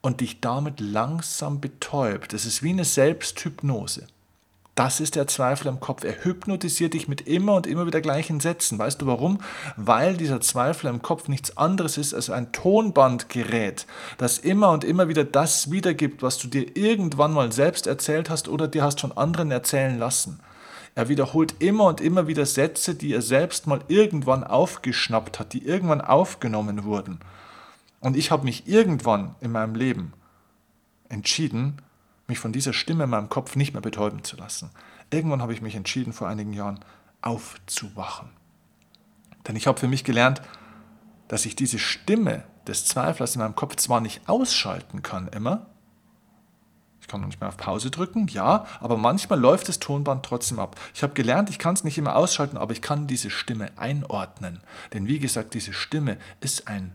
und 0.00 0.20
dich 0.20 0.40
damit 0.40 0.80
langsam 0.80 1.60
betäubt. 1.60 2.32
Es 2.32 2.46
ist 2.46 2.62
wie 2.62 2.70
eine 2.70 2.84
Selbsthypnose. 2.84 4.06
Das 4.80 4.98
ist 4.98 5.14
der 5.14 5.26
Zweifel 5.26 5.66
im 5.66 5.78
Kopf. 5.78 6.04
Er 6.04 6.24
hypnotisiert 6.24 6.94
dich 6.94 7.06
mit 7.06 7.28
immer 7.28 7.52
und 7.52 7.66
immer 7.66 7.86
wieder 7.86 8.00
gleichen 8.00 8.40
Sätzen. 8.40 8.78
Weißt 8.78 9.02
du 9.02 9.06
warum? 9.06 9.40
Weil 9.76 10.16
dieser 10.16 10.40
Zweifel 10.40 10.86
im 10.86 11.02
Kopf 11.02 11.28
nichts 11.28 11.58
anderes 11.58 11.98
ist 11.98 12.14
als 12.14 12.30
ein 12.30 12.50
Tonbandgerät, 12.50 13.86
das 14.16 14.38
immer 14.38 14.70
und 14.70 14.84
immer 14.84 15.06
wieder 15.08 15.24
das 15.24 15.70
wiedergibt, 15.70 16.22
was 16.22 16.38
du 16.38 16.48
dir 16.48 16.78
irgendwann 16.78 17.34
mal 17.34 17.52
selbst 17.52 17.86
erzählt 17.86 18.30
hast 18.30 18.48
oder 18.48 18.68
dir 18.68 18.82
hast 18.82 19.02
von 19.02 19.12
anderen 19.12 19.50
erzählen 19.50 19.98
lassen. 19.98 20.40
Er 20.94 21.10
wiederholt 21.10 21.56
immer 21.58 21.84
und 21.84 22.00
immer 22.00 22.26
wieder 22.26 22.46
Sätze, 22.46 22.94
die 22.94 23.12
er 23.12 23.20
selbst 23.20 23.66
mal 23.66 23.80
irgendwann 23.88 24.44
aufgeschnappt 24.44 25.40
hat, 25.40 25.52
die 25.52 25.62
irgendwann 25.62 26.00
aufgenommen 26.00 26.84
wurden. 26.84 27.20
Und 28.00 28.16
ich 28.16 28.30
habe 28.30 28.44
mich 28.44 28.66
irgendwann 28.66 29.34
in 29.42 29.52
meinem 29.52 29.74
Leben 29.74 30.14
entschieden, 31.10 31.82
mich 32.30 32.38
von 32.38 32.52
dieser 32.52 32.72
Stimme 32.72 33.04
in 33.04 33.10
meinem 33.10 33.28
Kopf 33.28 33.56
nicht 33.56 33.74
mehr 33.74 33.82
betäuben 33.82 34.24
zu 34.24 34.36
lassen. 34.36 34.70
Irgendwann 35.10 35.42
habe 35.42 35.52
ich 35.52 35.60
mich 35.60 35.74
entschieden, 35.74 36.12
vor 36.12 36.28
einigen 36.28 36.52
Jahren 36.52 36.80
aufzuwachen. 37.20 38.30
Denn 39.46 39.56
ich 39.56 39.66
habe 39.66 39.78
für 39.78 39.88
mich 39.88 40.04
gelernt, 40.04 40.40
dass 41.28 41.44
ich 41.44 41.56
diese 41.56 41.78
Stimme 41.78 42.44
des 42.66 42.86
Zweiflers 42.86 43.34
in 43.34 43.42
meinem 43.42 43.54
Kopf 43.54 43.76
zwar 43.76 44.00
nicht 44.00 44.28
ausschalten 44.28 45.02
kann 45.02 45.28
immer, 45.28 45.66
ich 47.00 47.08
kann 47.08 47.20
noch 47.20 47.28
nicht 47.28 47.40
mehr 47.40 47.48
auf 47.48 47.56
Pause 47.56 47.90
drücken, 47.90 48.28
ja, 48.28 48.66
aber 48.78 48.96
manchmal 48.96 49.40
läuft 49.40 49.68
das 49.68 49.80
Tonband 49.80 50.24
trotzdem 50.24 50.58
ab. 50.58 50.78
Ich 50.94 51.02
habe 51.02 51.14
gelernt, 51.14 51.50
ich 51.50 51.58
kann 51.58 51.74
es 51.74 51.82
nicht 51.82 51.98
immer 51.98 52.14
ausschalten, 52.14 52.56
aber 52.56 52.72
ich 52.72 52.82
kann 52.82 53.06
diese 53.06 53.30
Stimme 53.30 53.70
einordnen. 53.76 54.60
Denn 54.92 55.08
wie 55.08 55.18
gesagt, 55.18 55.54
diese 55.54 55.72
Stimme 55.72 56.18
ist 56.40 56.68
ein 56.68 56.94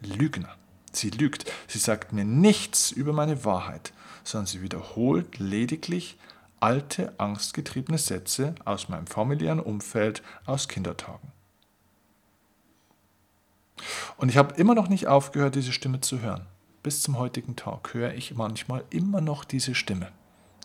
Lügner. 0.00 0.54
Sie 0.92 1.10
lügt. 1.10 1.50
Sie 1.66 1.78
sagt 1.78 2.12
mir 2.12 2.24
nichts 2.24 2.90
über 2.90 3.12
meine 3.12 3.44
Wahrheit, 3.44 3.92
sondern 4.24 4.46
sie 4.46 4.62
wiederholt 4.62 5.38
lediglich 5.38 6.18
alte, 6.60 7.12
angstgetriebene 7.18 7.98
Sätze 7.98 8.54
aus 8.64 8.88
meinem 8.88 9.06
familiären 9.06 9.60
Umfeld, 9.60 10.22
aus 10.46 10.66
Kindertagen. 10.66 11.32
Und 14.16 14.30
ich 14.30 14.36
habe 14.36 14.54
immer 14.54 14.74
noch 14.74 14.88
nicht 14.88 15.06
aufgehört, 15.06 15.54
diese 15.54 15.72
Stimme 15.72 16.00
zu 16.00 16.20
hören. 16.20 16.46
Bis 16.82 17.02
zum 17.02 17.18
heutigen 17.18 17.56
Tag 17.56 17.92
höre 17.94 18.14
ich 18.14 18.34
manchmal 18.34 18.84
immer 18.90 19.20
noch 19.20 19.44
diese 19.44 19.74
Stimme, 19.74 20.12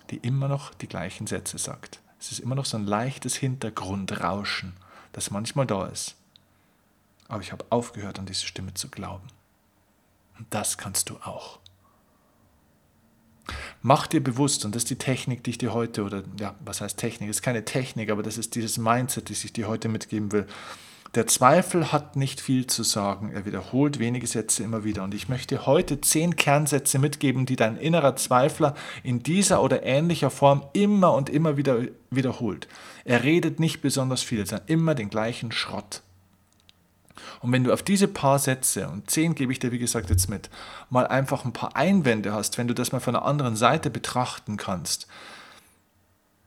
die 0.09 0.17
immer 0.17 0.47
noch 0.47 0.73
die 0.73 0.87
gleichen 0.87 1.27
Sätze 1.27 1.57
sagt. 1.57 1.99
Es 2.19 2.31
ist 2.31 2.39
immer 2.39 2.55
noch 2.55 2.65
so 2.65 2.77
ein 2.77 2.85
leichtes 2.85 3.35
Hintergrundrauschen, 3.35 4.73
das 5.13 5.31
manchmal 5.31 5.65
da 5.65 5.87
ist. 5.87 6.15
Aber 7.27 7.41
ich 7.41 7.51
habe 7.51 7.65
aufgehört, 7.69 8.19
an 8.19 8.25
diese 8.25 8.45
Stimme 8.45 8.73
zu 8.73 8.89
glauben. 8.89 9.27
Und 10.37 10.47
das 10.49 10.77
kannst 10.77 11.09
du 11.09 11.15
auch. 11.17 11.59
Mach 13.81 14.07
dir 14.07 14.21
bewusst, 14.21 14.65
und 14.65 14.75
das 14.75 14.83
ist 14.83 14.89
die 14.89 14.97
Technik, 14.97 15.43
die 15.43 15.51
ich 15.51 15.57
dir 15.57 15.73
heute, 15.73 16.03
oder 16.03 16.23
ja, 16.39 16.53
was 16.65 16.81
heißt 16.81 16.97
Technik? 16.97 17.29
Es 17.29 17.37
ist 17.37 17.41
keine 17.41 17.63
Technik, 17.63 18.09
aber 18.09 18.23
das 18.23 18.37
ist 18.37 18.55
dieses 18.55 18.77
Mindset, 18.77 19.29
das 19.29 19.43
ich 19.43 19.53
dir 19.53 19.67
heute 19.67 19.87
mitgeben 19.87 20.31
will. 20.31 20.45
Der 21.15 21.25
Zweifel 21.25 21.91
hat 21.91 22.15
nicht 22.15 22.39
viel 22.39 22.67
zu 22.67 22.83
sagen. 22.83 23.31
Er 23.33 23.45
wiederholt 23.45 23.97
wenige 23.97 24.27
Sätze 24.27 24.61
immer 24.63 24.83
wieder. 24.83 25.03
Und 25.03 25.15
ich 25.15 25.27
möchte 25.27 25.65
heute 25.65 26.01
zehn 26.01 26.35
Kernsätze 26.35 26.99
mitgeben, 26.99 27.47
die 27.47 27.55
dein 27.55 27.77
innerer 27.77 28.15
Zweifler 28.15 28.75
in 29.01 29.23
dieser 29.23 29.63
oder 29.63 29.81
ähnlicher 29.83 30.29
Form 30.29 30.63
immer 30.73 31.13
und 31.13 31.29
immer 31.29 31.57
wieder 31.57 31.79
wiederholt. 32.11 32.67
Er 33.05 33.23
redet 33.23 33.59
nicht 33.59 33.81
besonders 33.81 34.21
viel, 34.21 34.45
sondern 34.45 34.67
immer 34.67 34.93
den 34.93 35.09
gleichen 35.09 35.51
Schrott. 35.51 36.03
Und 37.41 37.51
wenn 37.51 37.63
du 37.63 37.73
auf 37.73 37.83
diese 37.83 38.07
paar 38.07 38.39
Sätze, 38.39 38.89
und 38.89 39.09
zehn 39.09 39.35
gebe 39.35 39.51
ich 39.51 39.59
dir 39.59 39.71
wie 39.71 39.79
gesagt 39.79 40.09
jetzt 40.09 40.29
mit, 40.29 40.49
mal 40.89 41.07
einfach 41.07 41.45
ein 41.45 41.53
paar 41.53 41.75
Einwände 41.75 42.33
hast, 42.33 42.57
wenn 42.57 42.67
du 42.67 42.73
das 42.73 42.91
mal 42.91 42.99
von 42.99 43.15
einer 43.15 43.25
anderen 43.25 43.55
Seite 43.55 43.89
betrachten 43.89 44.57
kannst, 44.57 45.07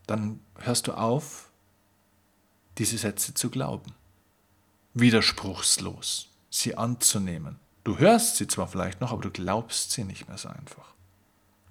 dann 0.07 0.41
hörst 0.59 0.87
du 0.89 0.93
auf, 0.93 1.49
diese 2.79 2.99
Sätze 2.99 3.35
zu 3.35 3.51
glauben. 3.51 3.93
Widerspruchslos, 4.95 6.29
sie 6.51 6.77
anzunehmen. 6.77 7.59
Du 7.85 7.99
hörst 7.99 8.37
sie 8.37 8.47
zwar 8.47 8.69
vielleicht 8.69 9.01
noch, 9.01 9.13
aber 9.13 9.23
du 9.23 9.31
glaubst 9.31 9.93
sie 9.93 10.05
nicht 10.05 10.29
mehr 10.29 10.39
so 10.39 10.49
einfach. 10.49 10.93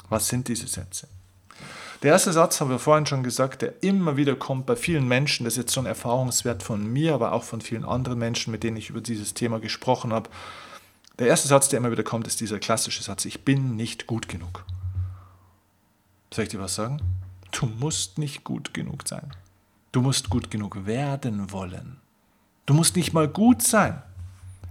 Was 0.10 0.28
sind 0.28 0.48
diese 0.48 0.68
Sätze? 0.68 1.08
Der 2.02 2.14
erste 2.14 2.34
Satz 2.34 2.60
haben 2.60 2.72
wir 2.72 2.80
vorhin 2.80 3.06
schon 3.06 3.22
gesagt, 3.22 3.62
der 3.62 3.84
immer 3.84 4.18
wieder 4.18 4.36
kommt 4.36 4.66
bei 4.66 4.76
vielen 4.76 5.08
Menschen, 5.08 5.44
das 5.44 5.54
ist 5.54 5.58
jetzt 5.58 5.74
so 5.74 5.82
ein 5.82 5.86
Erfahrungswert 5.86 6.64
von 6.64 6.84
mir, 6.92 7.14
aber 7.14 7.32
auch 7.32 7.44
von 7.44 7.62
vielen 7.62 7.86
anderen 7.86 8.18
Menschen, 8.18 8.52
mit 8.52 8.64
denen 8.64 8.78
ich 8.78 8.90
über 8.90 9.02
dieses 9.02 9.36
Thema 9.36 9.60
gesprochen 9.60 10.12
habe. 10.12 10.30
Der 11.20 11.28
erste 11.28 11.48
Satz, 11.48 11.70
der 11.70 11.78
immer 11.78 11.92
wieder 11.92 12.02
kommt, 12.02 12.26
ist 12.26 12.40
dieser 12.40 12.58
klassische 12.58 13.04
Satz, 13.04 13.26
ich 13.26 13.46
bin 13.46 13.76
nicht 13.76 14.08
gut 14.08 14.28
genug. 14.28 14.66
Soll 16.34 16.46
ich 16.46 16.50
dir 16.50 16.60
was 16.60 16.74
sagen? 16.74 17.02
Du 17.52 17.68
musst 17.68 18.18
nicht 18.18 18.44
gut 18.44 18.74
genug 18.74 19.08
sein. 19.08 19.36
Du 19.92 20.02
musst 20.02 20.32
gut 20.32 20.50
genug 20.50 20.88
werden 20.88 21.52
wollen. 21.52 21.98
Du 22.66 22.74
musst 22.74 22.96
nicht 22.96 23.14
mal 23.14 23.28
gut 23.28 23.62
sein. 23.62 24.02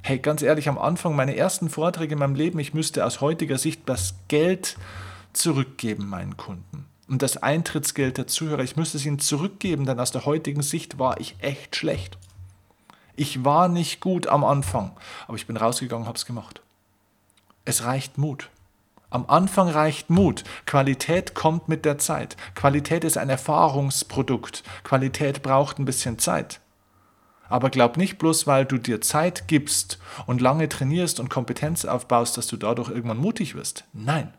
Hey, 0.03 0.19
ganz 0.19 0.43
ehrlich, 0.43 0.69
am 0.69 0.79
Anfang 0.79 1.15
meine 1.15 1.37
ersten 1.37 1.71
Vorträge 1.71 2.15
in 2.15 2.19
meinem 2.19 2.35
Leben, 2.35 2.59
ich 2.59 2.75
müsste 2.75 3.05
aus 3.05 3.21
heutiger 3.21 3.59
Sicht 3.59 3.83
das 3.87 4.15
Geld 4.27 4.77
zurückgeben 5.33 6.09
meinen 6.09 6.37
Kunden 6.37 6.90
und 7.11 7.23
das 7.23 7.37
Eintrittsgeld 7.37 8.19
der 8.19 8.29
Zuhörer, 8.29 8.63
ich 8.63 8.77
müsste 8.77 8.97
es 8.97 9.05
ihnen 9.05 9.19
zurückgeben, 9.19 9.85
denn 9.85 9.99
aus 9.99 10.13
der 10.13 10.27
heutigen 10.27 10.63
Sicht 10.63 11.01
war 11.01 11.21
ich 11.21 11.35
echt 11.41 11.75
schlecht. 11.75 12.17
Ich 13.17 13.45
war 13.45 13.69
nicht 13.69 14.01
gut 14.01 14.29
am 14.29 14.45
Anfang, 14.45 14.93
aber 15.27 15.37
ich 15.37 15.49
bin 15.49 15.57
rausgegangen 15.57 16.07
habe 16.07 16.17
es 16.17 16.25
gemacht. 16.25 16.63
Es 17.65 17.85
reicht 17.85 18.17
Mut. 18.17 18.49
Am 19.11 19.27
Anfang 19.27 19.69
reicht 19.69 20.09
Mut. 20.09 20.45
Qualität 20.67 21.35
kommt 21.35 21.69
mit 21.69 21.85
der 21.85 21.99
Zeit. 21.99 22.37
Qualität 22.55 23.03
ist 23.03 23.19
ein 23.19 23.29
Erfahrungsprodukt. 23.29 24.63
Qualität 24.85 25.43
braucht 25.43 25.81
ein 25.81 25.85
bisschen 25.85 26.21
Zeit. 26.21 26.61
Aber 27.49 27.71
glaub 27.71 27.97
nicht 27.97 28.19
bloß, 28.19 28.47
weil 28.47 28.65
du 28.65 28.79
dir 28.79 29.01
Zeit 29.01 29.49
gibst 29.49 29.99
und 30.27 30.41
lange 30.41 30.69
trainierst 30.69 31.19
und 31.19 31.29
Kompetenz 31.29 31.85
aufbaust, 31.85 32.37
dass 32.37 32.47
du 32.47 32.57
dadurch 32.57 32.89
irgendwann 32.89 33.19
mutig 33.19 33.57
wirst. 33.57 33.85
Nein. 33.93 34.33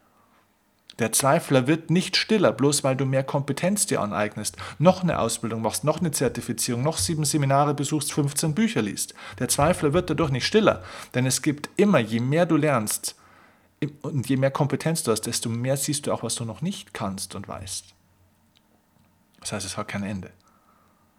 Der 1.00 1.12
Zweifler 1.12 1.68
wird 1.68 1.90
nicht 1.90 2.18
stiller, 2.18 2.52
bloß 2.52 2.84
weil 2.84 2.96
du 2.96 3.06
mehr 3.06 3.24
Kompetenz 3.24 3.86
dir 3.86 4.02
aneignest, 4.02 4.58
noch 4.78 5.04
eine 5.04 5.20
Ausbildung 5.20 5.62
machst, 5.62 5.84
noch 5.84 6.00
eine 6.00 6.12
Zertifizierung, 6.12 6.84
noch 6.84 6.98
sieben 6.98 7.26
Seminare 7.26 7.74
besuchst, 7.74 8.14
15 8.14 8.54
Bücher 8.54 8.82
liest. 8.82 9.14
Der 9.40 9.48
Zweifler 9.48 9.94
wird 9.94 10.10
dadurch 10.10 10.32
nicht 10.32 10.46
stiller, 10.46 10.84
denn 11.14 11.26
es 11.26 11.42
gibt 11.42 11.70
immer, 11.78 12.00
je 12.00 12.20
mehr 12.20 12.46
du 12.46 12.58
lernst 12.58 13.16
und 14.02 14.30
je 14.30 14.38
mehr 14.38 14.52
Kompetenz 14.52 15.04
du 15.04 15.12
hast, 15.12 15.22
desto 15.22 15.50
mehr 15.50 15.78
siehst 15.78 16.06
du 16.06 16.12
auch, 16.12 16.24
was 16.24 16.36
du 16.36 16.46
noch 16.46 16.62
nicht 16.62 16.94
kannst 16.94 17.36
und 17.36 17.48
weißt. 17.48 17.86
Das 19.40 19.54
heißt, 19.54 19.66
es 19.66 19.78
hat 19.78 19.88
kein 19.88 20.04
Ende. 20.04 20.30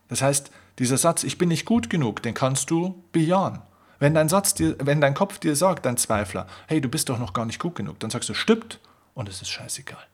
Das 0.08 0.22
heißt, 0.22 0.50
dieser 0.78 0.96
Satz, 0.96 1.24
ich 1.24 1.38
bin 1.38 1.48
nicht 1.48 1.64
gut 1.64 1.90
genug, 1.90 2.22
den 2.22 2.34
kannst 2.34 2.70
du 2.70 3.02
bejahen. 3.12 3.62
Wenn 3.98 4.14
dein, 4.14 4.28
Satz 4.28 4.54
dir, 4.54 4.76
wenn 4.80 5.00
dein 5.00 5.14
Kopf 5.14 5.38
dir 5.38 5.56
sagt, 5.56 5.86
dein 5.86 5.96
Zweifler, 5.96 6.46
hey, 6.66 6.80
du 6.80 6.88
bist 6.88 7.08
doch 7.08 7.18
noch 7.18 7.32
gar 7.32 7.46
nicht 7.46 7.58
gut 7.58 7.74
genug, 7.74 7.98
dann 8.00 8.10
sagst 8.10 8.28
du, 8.28 8.34
stimmt, 8.34 8.78
und 9.14 9.28
es 9.28 9.42
ist 9.42 9.50
scheißegal. 9.50 10.06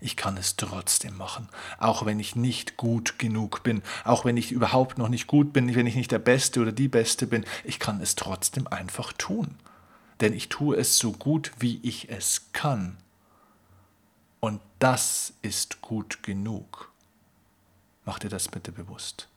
Ich 0.00 0.16
kann 0.16 0.36
es 0.36 0.56
trotzdem 0.56 1.16
machen, 1.16 1.48
auch 1.78 2.04
wenn 2.04 2.20
ich 2.20 2.36
nicht 2.36 2.76
gut 2.76 3.18
genug 3.18 3.62
bin, 3.62 3.82
auch 4.04 4.24
wenn 4.24 4.36
ich 4.36 4.52
überhaupt 4.52 4.98
noch 4.98 5.08
nicht 5.08 5.26
gut 5.26 5.52
bin, 5.52 5.74
wenn 5.74 5.86
ich 5.86 5.94
nicht 5.94 6.10
der 6.10 6.18
Beste 6.18 6.60
oder 6.60 6.72
die 6.72 6.88
Beste 6.88 7.26
bin. 7.26 7.46
Ich 7.64 7.78
kann 7.78 8.00
es 8.00 8.14
trotzdem 8.14 8.66
einfach 8.66 9.12
tun, 9.14 9.56
denn 10.20 10.34
ich 10.34 10.50
tue 10.50 10.76
es 10.76 10.98
so 10.98 11.12
gut, 11.12 11.52
wie 11.58 11.80
ich 11.82 12.10
es 12.10 12.52
kann. 12.52 12.98
Und 14.40 14.60
das 14.78 15.32
ist 15.40 15.80
gut 15.80 16.22
genug. 16.22 16.90
Mach 18.04 18.18
dir 18.18 18.28
das 18.28 18.48
bitte 18.48 18.72
bewusst. 18.72 19.28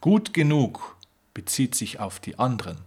Gut 0.00 0.32
genug 0.32 0.96
bezieht 1.34 1.74
sich 1.74 2.00
auf 2.00 2.18
die 2.18 2.38
anderen. 2.38 2.78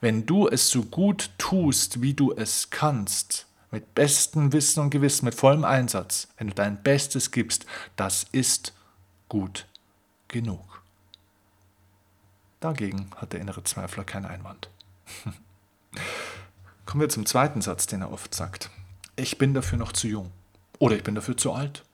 Wenn 0.00 0.26
du 0.26 0.46
es 0.46 0.68
so 0.68 0.82
gut 0.82 1.30
tust, 1.38 2.02
wie 2.02 2.12
du 2.12 2.32
es 2.32 2.68
kannst, 2.68 3.46
mit 3.70 3.94
bestem 3.94 4.52
Wissen 4.52 4.80
und 4.80 4.90
Gewissen, 4.90 5.24
mit 5.24 5.34
vollem 5.34 5.64
Einsatz, 5.64 6.28
wenn 6.36 6.48
du 6.48 6.54
dein 6.54 6.82
Bestes 6.82 7.30
gibst, 7.30 7.66
das 7.96 8.26
ist 8.32 8.72
gut 9.28 9.66
genug. 10.28 10.82
Dagegen 12.60 13.10
hat 13.16 13.32
der 13.32 13.40
innere 13.40 13.64
Zweifler 13.64 14.04
keinen 14.04 14.26
Einwand. 14.26 14.70
Kommen 16.86 17.00
wir 17.00 17.08
zum 17.08 17.26
zweiten 17.26 17.60
Satz, 17.60 17.86
den 17.86 18.02
er 18.02 18.12
oft 18.12 18.34
sagt. 18.34 18.70
Ich 19.16 19.38
bin 19.38 19.54
dafür 19.54 19.78
noch 19.78 19.92
zu 19.92 20.08
jung 20.08 20.30
oder 20.78 20.96
ich 20.96 21.04
bin 21.04 21.14
dafür 21.14 21.36
zu 21.36 21.52
alt. 21.52 21.84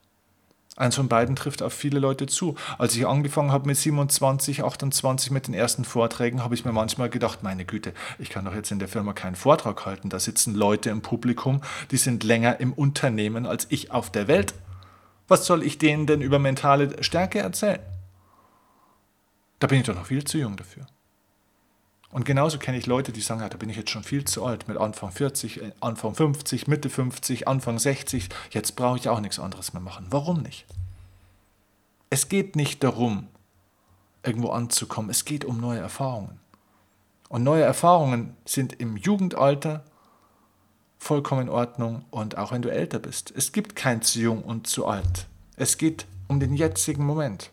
Eins 0.76 0.96
von 0.96 1.08
beiden 1.08 1.36
trifft 1.36 1.62
auf 1.62 1.74
viele 1.74 1.98
Leute 1.98 2.26
zu. 2.26 2.54
Als 2.78 2.96
ich 2.96 3.06
angefangen 3.06 3.52
habe 3.52 3.66
mit 3.66 3.76
27, 3.76 4.64
28 4.64 5.30
mit 5.30 5.46
den 5.46 5.52
ersten 5.52 5.84
Vorträgen, 5.84 6.42
habe 6.42 6.54
ich 6.54 6.64
mir 6.64 6.72
manchmal 6.72 7.10
gedacht, 7.10 7.42
meine 7.42 7.66
Güte, 7.66 7.92
ich 8.18 8.30
kann 8.30 8.46
doch 8.46 8.54
jetzt 8.54 8.70
in 8.70 8.78
der 8.78 8.88
Firma 8.88 9.12
keinen 9.12 9.36
Vortrag 9.36 9.84
halten. 9.84 10.08
Da 10.08 10.18
sitzen 10.18 10.54
Leute 10.54 10.88
im 10.88 11.02
Publikum, 11.02 11.60
die 11.90 11.98
sind 11.98 12.24
länger 12.24 12.58
im 12.58 12.72
Unternehmen 12.72 13.44
als 13.44 13.66
ich 13.68 13.90
auf 13.90 14.10
der 14.10 14.28
Welt. 14.28 14.54
Was 15.28 15.44
soll 15.44 15.62
ich 15.62 15.76
denen 15.76 16.06
denn 16.06 16.22
über 16.22 16.38
mentale 16.38 17.02
Stärke 17.02 17.40
erzählen? 17.40 17.80
Da 19.58 19.66
bin 19.66 19.80
ich 19.80 19.86
doch 19.86 19.94
noch 19.94 20.06
viel 20.06 20.24
zu 20.24 20.38
jung 20.38 20.56
dafür. 20.56 20.86
Und 22.12 22.26
genauso 22.26 22.58
kenne 22.58 22.76
ich 22.76 22.86
Leute, 22.86 23.10
die 23.10 23.22
sagen, 23.22 23.40
ja, 23.40 23.48
da 23.48 23.56
bin 23.56 23.70
ich 23.70 23.76
jetzt 23.76 23.90
schon 23.90 24.04
viel 24.04 24.24
zu 24.24 24.44
alt, 24.44 24.68
mit 24.68 24.76
Anfang 24.76 25.10
40, 25.10 25.62
äh, 25.62 25.72
Anfang 25.80 26.14
50, 26.14 26.68
Mitte 26.68 26.90
50, 26.90 27.48
Anfang 27.48 27.78
60, 27.78 28.28
jetzt 28.50 28.76
brauche 28.76 28.98
ich 28.98 29.08
auch 29.08 29.20
nichts 29.20 29.38
anderes 29.38 29.72
mehr 29.72 29.82
machen. 29.82 30.06
Warum 30.10 30.42
nicht? 30.42 30.66
Es 32.10 32.28
geht 32.28 32.54
nicht 32.54 32.84
darum, 32.84 33.28
irgendwo 34.22 34.50
anzukommen, 34.50 35.10
es 35.10 35.24
geht 35.24 35.46
um 35.46 35.58
neue 35.58 35.80
Erfahrungen. 35.80 36.38
Und 37.30 37.44
neue 37.44 37.62
Erfahrungen 37.62 38.36
sind 38.44 38.74
im 38.74 38.98
Jugendalter 38.98 39.82
vollkommen 40.98 41.42
in 41.42 41.48
Ordnung 41.48 42.04
und 42.10 42.36
auch 42.36 42.52
wenn 42.52 42.60
du 42.60 42.70
älter 42.70 42.98
bist. 42.98 43.32
Es 43.34 43.52
gibt 43.52 43.74
kein 43.74 44.02
zu 44.02 44.20
jung 44.20 44.42
und 44.42 44.66
zu 44.66 44.86
alt. 44.86 45.28
Es 45.56 45.78
geht 45.78 46.06
um 46.28 46.40
den 46.40 46.54
jetzigen 46.54 47.06
Moment. 47.06 47.50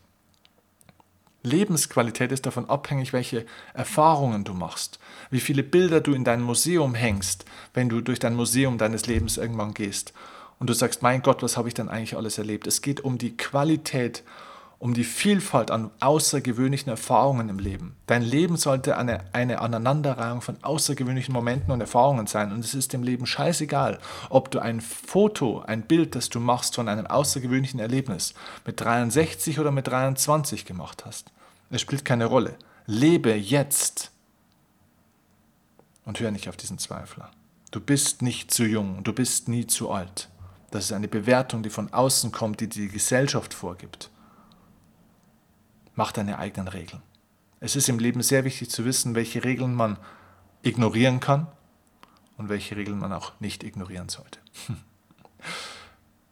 Lebensqualität 1.44 2.32
ist 2.32 2.46
davon 2.46 2.70
abhängig, 2.70 3.14
welche 3.14 3.46
Erfahrungen 3.74 4.44
du 4.44 4.54
machst, 4.54 5.00
wie 5.32 5.40
viele 5.40 5.64
Bilder 5.64 6.02
du 6.02 6.14
in 6.14 6.24
dein 6.24 6.42
Museum 6.42 6.96
hängst, 6.96 7.46
wenn 7.74 7.88
du 7.88 8.02
durch 8.02 8.20
dein 8.20 8.36
Museum 8.36 8.78
deines 8.78 9.08
Lebens 9.08 9.38
irgendwann 9.38 9.74
gehst 9.74 10.14
und 10.60 10.70
du 10.70 10.74
sagst, 10.74 11.02
mein 11.02 11.22
Gott, 11.22 11.42
was 11.42 11.58
habe 11.58 11.70
ich 11.70 11.74
denn 11.74 11.90
eigentlich 11.90 12.18
alles 12.18 12.38
erlebt? 12.38 12.68
Es 12.68 12.82
geht 12.82 13.02
um 13.02 13.18
die 13.18 13.36
Qualität 13.38 14.24
um 14.80 14.94
die 14.94 15.04
Vielfalt 15.04 15.72
an 15.72 15.92
außergewöhnlichen 16.00 16.90
Erfahrungen 16.90 17.50
im 17.50 17.60
Leben. 17.60 17.98
Dein 18.08 18.22
Leben 18.22 18.56
sollte 18.56 18.98
eine, 18.98 19.26
eine 19.34 19.60
Aneinanderreihung 19.60 20.42
von 20.42 20.56
außergewöhnlichen 20.64 21.34
Momenten 21.34 21.72
und 21.72 21.82
Erfahrungen 21.82 22.28
sein. 22.28 22.54
Und 22.54 22.64
es 22.64 22.74
ist 22.74 22.94
dem 22.94 23.04
Leben 23.04 23.26
scheißegal, 23.26 24.00
ob 24.30 24.50
du 24.52 24.60
ein 24.60 24.80
Foto, 24.80 25.60
ein 25.60 25.82
Bild, 25.82 26.16
das 26.16 26.30
du 26.30 26.40
machst 26.40 26.76
von 26.76 26.88
einem 26.88 27.08
außergewöhnlichen 27.08 27.82
Erlebnis 27.82 28.34
mit 28.66 28.80
63 28.80 29.60
oder 29.60 29.72
mit 29.72 29.88
23 29.88 30.64
gemacht 30.64 31.06
hast. 31.06 31.32
Es 31.70 31.82
spielt 31.82 32.06
keine 32.06 32.26
Rolle. 32.26 32.56
Lebe 32.86 33.34
jetzt 33.34 34.12
und 36.06 36.22
hör 36.22 36.32
nicht 36.32 36.48
auf 36.48 36.56
diesen 36.56 36.80
Zweifler. 36.80 37.30
Du 37.72 37.82
bist 37.82 38.22
nicht 38.22 38.50
zu 38.52 38.64
jung, 38.64 39.04
du 39.04 39.12
bist 39.12 39.50
nie 39.50 39.68
zu 39.68 39.92
alt. 39.92 40.30
Das 40.72 40.86
ist 40.86 40.94
eine 40.94 41.08
Bewertung, 41.10 41.64
die 41.64 41.70
von 41.70 41.92
außen 41.92 42.32
kommt, 42.32 42.62
die 42.62 42.70
die 42.70 42.88
Gesellschaft 42.88 43.54
vorgibt. 43.54 44.10
Mach 46.00 46.14
deine 46.14 46.40
eigenen 46.40 46.70
Regeln. 46.70 47.02
Es 47.60 47.76
ist 47.76 47.90
im 47.90 48.00
Leben 48.00 48.22
sehr 48.22 48.46
wichtig 48.46 48.70
zu 48.70 48.86
wissen, 48.86 49.16
welche 49.16 49.44
Regeln 49.44 49.76
man 49.76 49.98
ignorieren 50.62 51.20
kann 51.20 51.48
und 52.38 52.48
welche 52.48 52.78
Regeln 52.78 53.00
man 53.00 53.12
auch 53.12 53.34
nicht 53.42 53.66
ignorieren 53.66 54.08
sollte. 54.08 54.40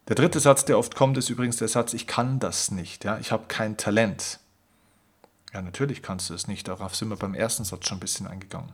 Der 0.08 0.16
dritte 0.16 0.40
Satz, 0.40 0.64
der 0.64 0.78
oft 0.78 0.94
kommt, 0.94 1.18
ist 1.18 1.28
übrigens 1.28 1.58
der 1.58 1.68
Satz, 1.68 1.92
ich 1.92 2.06
kann 2.06 2.38
das 2.38 2.70
nicht, 2.70 3.04
ja, 3.04 3.18
ich 3.18 3.30
habe 3.30 3.44
kein 3.46 3.76
Talent. 3.76 4.40
Ja, 5.52 5.60
natürlich 5.60 6.00
kannst 6.00 6.30
du 6.30 6.34
es 6.34 6.48
nicht, 6.48 6.66
darauf 6.66 6.96
sind 6.96 7.10
wir 7.10 7.16
beim 7.16 7.34
ersten 7.34 7.64
Satz 7.64 7.88
schon 7.88 7.98
ein 7.98 8.00
bisschen 8.00 8.26
eingegangen 8.26 8.72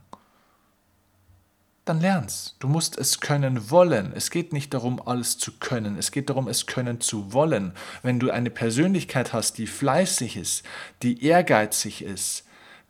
dann 1.85 2.01
lern's. 2.01 2.55
Du 2.59 2.67
musst 2.67 2.97
es 2.97 3.19
können 3.19 3.69
wollen. 3.69 4.11
Es 4.13 4.31
geht 4.31 4.53
nicht 4.53 4.73
darum, 4.73 5.01
alles 5.05 5.37
zu 5.37 5.51
können. 5.59 5.97
Es 5.97 6.11
geht 6.11 6.29
darum, 6.29 6.47
es 6.47 6.65
können 6.65 6.99
zu 6.99 7.31
wollen. 7.31 7.73
Wenn 8.01 8.19
du 8.19 8.31
eine 8.31 8.49
Persönlichkeit 8.49 9.33
hast, 9.33 9.57
die 9.59 9.67
fleißig 9.67 10.35
ist, 10.35 10.63
die 11.03 11.23
ehrgeizig 11.23 12.03
ist, 12.03 12.43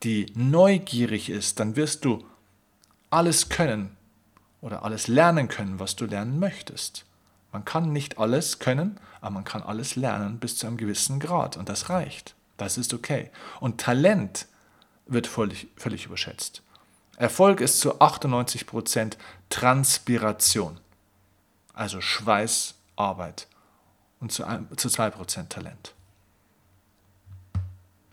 die 0.03 0.31
neugierig 0.35 1.29
ist, 1.29 1.59
dann 1.59 1.75
wirst 1.75 2.05
du 2.05 2.25
alles 3.09 3.49
können 3.49 3.95
oder 4.61 4.83
alles 4.83 5.07
lernen 5.07 5.47
können, 5.47 5.79
was 5.79 5.95
du 5.95 6.05
lernen 6.05 6.39
möchtest. 6.39 7.05
Man 7.51 7.65
kann 7.65 7.91
nicht 7.91 8.17
alles 8.17 8.59
können, 8.59 8.99
aber 9.21 9.31
man 9.31 9.43
kann 9.43 9.61
alles 9.61 9.95
lernen 9.95 10.39
bis 10.39 10.57
zu 10.57 10.67
einem 10.67 10.77
gewissen 10.77 11.19
Grad 11.19 11.57
und 11.57 11.69
das 11.69 11.89
reicht. 11.89 12.35
Das 12.57 12.77
ist 12.77 12.93
okay. 12.93 13.29
Und 13.59 13.79
Talent 13.79 14.47
wird 15.05 15.27
völlig, 15.27 15.67
völlig 15.75 16.05
überschätzt. 16.05 16.63
Erfolg 17.17 17.61
ist 17.61 17.79
zu 17.79 18.01
98% 18.01 19.15
Transpiration, 19.49 20.79
also 21.73 22.01
Schweiß, 22.01 22.75
Arbeit 22.95 23.47
und 24.19 24.31
zu, 24.31 24.43
zu 24.75 24.89
2% 24.89 25.47
Talent. 25.47 25.93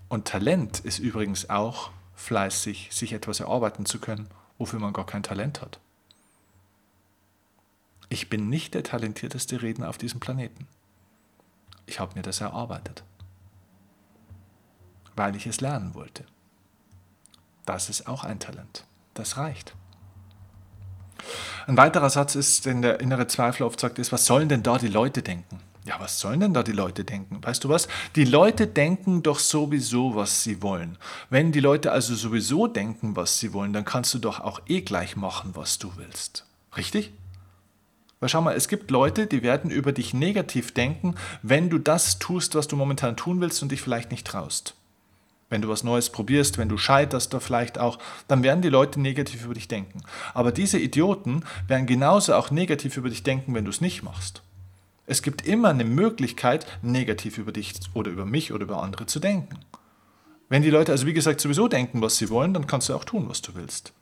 Und 0.09 0.29
Talent 0.29 0.81
ist 0.81 0.99
übrigens 0.99 1.51
auch 1.51 1.91
fleißig, 2.15 2.91
sich 2.93 3.13
etwas 3.13 3.41
erarbeiten 3.41 3.87
zu 3.87 3.99
können, 3.99 4.29
wofür 4.59 4.79
man 4.79 4.93
gar 4.93 5.07
kein 5.07 5.23
Talent 5.23 5.61
hat. 5.61 5.81
Ich 8.09 8.29
bin 8.29 8.49
nicht 8.49 8.75
der 8.75 8.83
talentierteste 8.83 9.63
Redner 9.63 9.89
auf 9.89 9.99
diesem 9.99 10.21
Planeten. 10.21 10.69
Ich 11.87 11.99
habe 11.99 12.15
mir 12.15 12.23
das 12.23 12.41
erarbeitet, 12.41 13.03
weil 15.17 15.35
ich 15.35 15.47
es 15.47 15.61
lernen 15.61 15.95
wollte. 15.95 16.25
Das 17.65 17.89
ist 17.89 18.07
auch 18.07 18.23
ein 18.23 18.39
Talent. 18.39 18.85
Das 19.15 19.37
reicht. 19.37 19.75
Ein 21.67 21.77
weiterer 21.77 22.11
Satz 22.11 22.35
ist, 22.35 22.67
den 22.67 22.83
der 22.83 23.01
innere 23.01 23.27
Zweifel 23.27 23.63
oft 23.65 23.79
sagt, 23.79 23.99
ist, 23.99 24.13
was 24.13 24.27
sollen 24.27 24.49
denn 24.49 24.63
da 24.63 24.79
die 24.79 24.89
Leute 24.89 25.23
denken? 25.23 25.61
Ja, 25.85 25.99
was 25.99 26.21
sollen 26.21 26.41
denn 26.41 26.55
da 26.55 26.63
die 26.63 26.73
Leute 26.73 27.05
denken? 27.05 27.43
Weißt 27.43 27.65
du 27.65 27.69
was? 27.69 27.89
Die 28.15 28.25
Leute 28.25 28.67
denken 28.69 29.23
doch 29.23 29.39
sowieso, 29.39 30.15
was 30.15 30.45
sie 30.45 30.63
wollen. 30.63 30.97
Wenn 31.29 31.51
die 31.51 31.61
Leute 31.61 31.91
also 31.91 32.15
sowieso 32.15 32.69
denken, 32.69 33.17
was 33.17 33.41
sie 33.41 33.53
wollen, 33.53 33.73
dann 33.73 33.85
kannst 33.85 34.15
du 34.15 34.19
doch 34.19 34.41
auch 34.41 34.61
eh 34.69 34.83
gleich 34.83 35.17
machen, 35.17 35.53
was 35.55 35.79
du 35.79 35.93
willst. 35.97 36.47
Richtig? 36.77 37.13
Weil 38.21 38.29
schau 38.29 38.41
mal, 38.41 38.55
es 38.55 38.69
gibt 38.69 38.93
Leute, 38.93 39.27
die 39.27 39.43
werden 39.43 39.71
über 39.71 39.91
dich 39.91 40.15
negativ 40.15 40.73
denken, 40.73 41.17
wenn 41.43 41.69
du 41.69 41.79
das 41.79 42.21
tust, 42.21 42.55
was 42.55 42.69
du 42.69 42.77
momentan 42.77 43.17
tun 43.17 43.41
willst 43.41 43.63
und 43.63 43.73
dich 43.73 43.83
vielleicht 43.83 44.13
nicht 44.13 44.27
traust 44.27 44.77
wenn 45.53 45.61
du 45.61 45.69
was 45.69 45.85
Neues 45.85 46.09
probierst, 46.09 46.57
wenn 46.57 46.71
du 46.71 46.79
scheiterst 46.79 47.35
da 47.35 47.39
vielleicht 47.39 47.79
auch, 47.79 47.99
dann 48.27 48.43
werden 48.43 48.63
die 48.63 48.71
Leute 48.71 48.99
negativ 48.99 49.45
über 49.45 49.53
dich 49.53 49.69
denken. 49.69 50.03
Aber 50.33 50.51
diese 50.51 50.79
Idioten 50.79 51.45
werden 51.69 51.87
genauso 51.87 52.35
auch 52.35 52.51
negativ 52.51 52.97
über 52.97 53.11
dich 53.11 53.23
denken, 53.23 53.55
wenn 53.55 53.67
du 53.67 53.71
es 53.71 53.83
nicht 53.83 54.03
machst. 54.03 54.43
Es 55.05 55.21
gibt 55.21 55.47
immer 55.47 55.69
eine 55.69 55.85
Möglichkeit, 55.85 56.67
negativ 56.81 57.37
über 57.37 57.53
dich 57.53 57.75
oder 57.93 58.11
über 58.11 58.25
mich 58.25 58.55
oder 58.55 58.63
über 58.63 58.83
andere 58.83 59.05
zu 59.05 59.21
denken. 59.21 59.59
Wenn 60.49 60.63
die 60.63 60.71
Leute 60.71 60.91
also 60.91 61.07
wie 61.07 61.13
gesagt 61.13 61.43
sowieso 61.43 61.69
denken, 61.69 62.01
was 62.01 62.17
sie 62.17 62.31
wollen, 62.31 62.55
dann 62.55 62.67
kannst 62.67 62.89
du 62.89 62.95
auch 62.95 63.05
tun, 63.05 63.29
was 63.29 63.43
du 63.43 63.55
willst. 63.55 63.93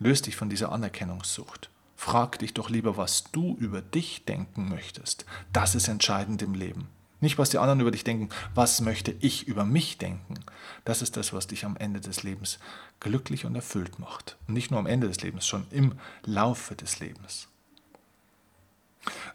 Löst 0.00 0.26
dich 0.26 0.34
von 0.34 0.50
dieser 0.50 0.72
Anerkennungssucht. 0.72 1.70
Frag 1.94 2.40
dich 2.40 2.52
doch 2.52 2.68
lieber, 2.68 2.96
was 2.96 3.30
du 3.30 3.56
über 3.60 3.80
dich 3.80 4.24
denken 4.24 4.68
möchtest. 4.68 5.24
Das 5.52 5.76
ist 5.76 5.86
entscheidend 5.86 6.42
im 6.42 6.54
Leben. 6.54 6.88
Nicht, 7.22 7.38
was 7.38 7.50
die 7.50 7.58
anderen 7.58 7.78
über 7.78 7.92
dich 7.92 8.02
denken, 8.02 8.30
was 8.52 8.80
möchte 8.80 9.14
ich 9.20 9.46
über 9.46 9.64
mich 9.64 9.96
denken. 9.96 10.34
Das 10.84 11.02
ist 11.02 11.16
das, 11.16 11.32
was 11.32 11.46
dich 11.46 11.64
am 11.64 11.76
Ende 11.76 12.00
des 12.00 12.24
Lebens 12.24 12.58
glücklich 12.98 13.46
und 13.46 13.54
erfüllt 13.54 14.00
macht. 14.00 14.36
Und 14.48 14.54
nicht 14.54 14.72
nur 14.72 14.80
am 14.80 14.86
Ende 14.86 15.06
des 15.06 15.22
Lebens, 15.22 15.46
schon 15.46 15.64
im 15.70 15.94
Laufe 16.24 16.74
des 16.74 16.98
Lebens. 16.98 17.46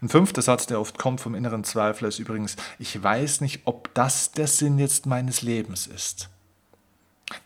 Ein 0.02 0.10
fünfter 0.10 0.42
Satz, 0.42 0.66
der 0.66 0.80
oft 0.80 0.98
kommt 0.98 1.22
vom 1.22 1.34
inneren 1.34 1.64
Zweifler, 1.64 2.08
ist 2.08 2.18
übrigens, 2.18 2.56
ich 2.78 3.02
weiß 3.02 3.40
nicht, 3.40 3.62
ob 3.64 3.92
das 3.94 4.32
der 4.32 4.48
Sinn 4.48 4.78
jetzt 4.78 5.06
meines 5.06 5.40
Lebens 5.40 5.86
ist. 5.86 6.28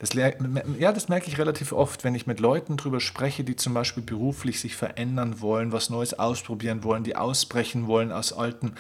Das, 0.00 0.12
ja, 0.14 0.92
das 0.92 1.08
merke 1.08 1.28
ich 1.28 1.38
relativ 1.38 1.72
oft, 1.72 2.02
wenn 2.02 2.16
ich 2.16 2.26
mit 2.26 2.40
Leuten 2.40 2.76
darüber 2.76 2.98
spreche, 2.98 3.44
die 3.44 3.54
zum 3.54 3.74
Beispiel 3.74 4.02
beruflich 4.02 4.60
sich 4.60 4.74
verändern 4.74 5.40
wollen, 5.40 5.70
was 5.70 5.88
Neues 5.88 6.14
ausprobieren 6.14 6.82
wollen, 6.82 7.04
die 7.04 7.14
ausbrechen 7.14 7.86
wollen 7.86 8.10
aus 8.10 8.32
alten 8.32 8.74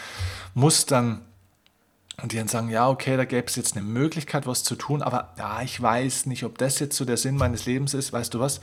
Mustern 0.54 1.22
und 2.22 2.32
die 2.32 2.36
dann 2.36 2.48
sagen, 2.48 2.68
ja, 2.68 2.88
okay, 2.88 3.16
da 3.16 3.24
gäbe 3.24 3.48
es 3.48 3.56
jetzt 3.56 3.76
eine 3.76 3.84
Möglichkeit, 3.84 4.46
was 4.46 4.62
zu 4.62 4.76
tun, 4.76 5.02
aber 5.02 5.34
ja, 5.36 5.60
ich 5.62 5.82
weiß 5.82 6.26
nicht, 6.26 6.44
ob 6.44 6.56
das 6.56 6.78
jetzt 6.78 6.96
so 6.96 7.04
der 7.04 7.16
Sinn 7.16 7.36
meines 7.36 7.66
Lebens 7.66 7.94
ist. 7.94 8.12
Weißt 8.12 8.32
du 8.32 8.38
was? 8.38 8.60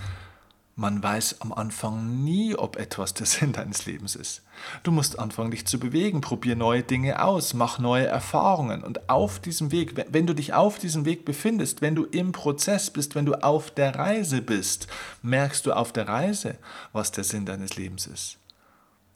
Man 0.78 1.04
weiß 1.04 1.42
am 1.42 1.52
Anfang 1.52 2.24
nie, 2.24 2.56
ob 2.56 2.78
etwas 2.78 3.14
der 3.14 3.26
Sinn 3.26 3.52
deines 3.52 3.86
Lebens 3.86 4.16
ist. 4.16 4.44
Du 4.84 4.94
musst 4.94 5.20
anfangen, 5.20 5.52
dich 5.52 5.68
zu 5.68 5.78
bewegen, 5.78 6.22
probier 6.22 6.56
neue 6.56 6.84
Dinge 6.84 7.22
aus, 7.22 7.54
mach 7.54 7.80
neue 7.80 8.08
Erfahrungen. 8.08 8.82
Und 8.82 9.10
auf 9.10 9.40
diesem 9.40 9.74
Weg, 9.74 10.06
wenn 10.10 10.26
du 10.26 10.34
dich 10.34 10.54
auf 10.54 10.80
diesem 10.80 11.04
Weg 11.04 11.26
befindest, 11.26 11.82
wenn 11.82 11.96
du 11.96 12.06
im 12.06 12.32
Prozess 12.32 12.90
bist, 12.90 13.14
wenn 13.14 13.26
du 13.26 13.36
auf 13.44 13.72
der 13.72 13.94
Reise 13.94 14.42
bist, 14.42 14.88
merkst 15.22 15.66
du 15.66 15.74
auf 15.74 15.92
der 15.92 16.08
Reise, 16.08 16.56
was 16.94 17.12
der 17.12 17.26
Sinn 17.26 17.46
deines 17.46 17.76
Lebens 17.76 18.08
ist. 18.08 18.39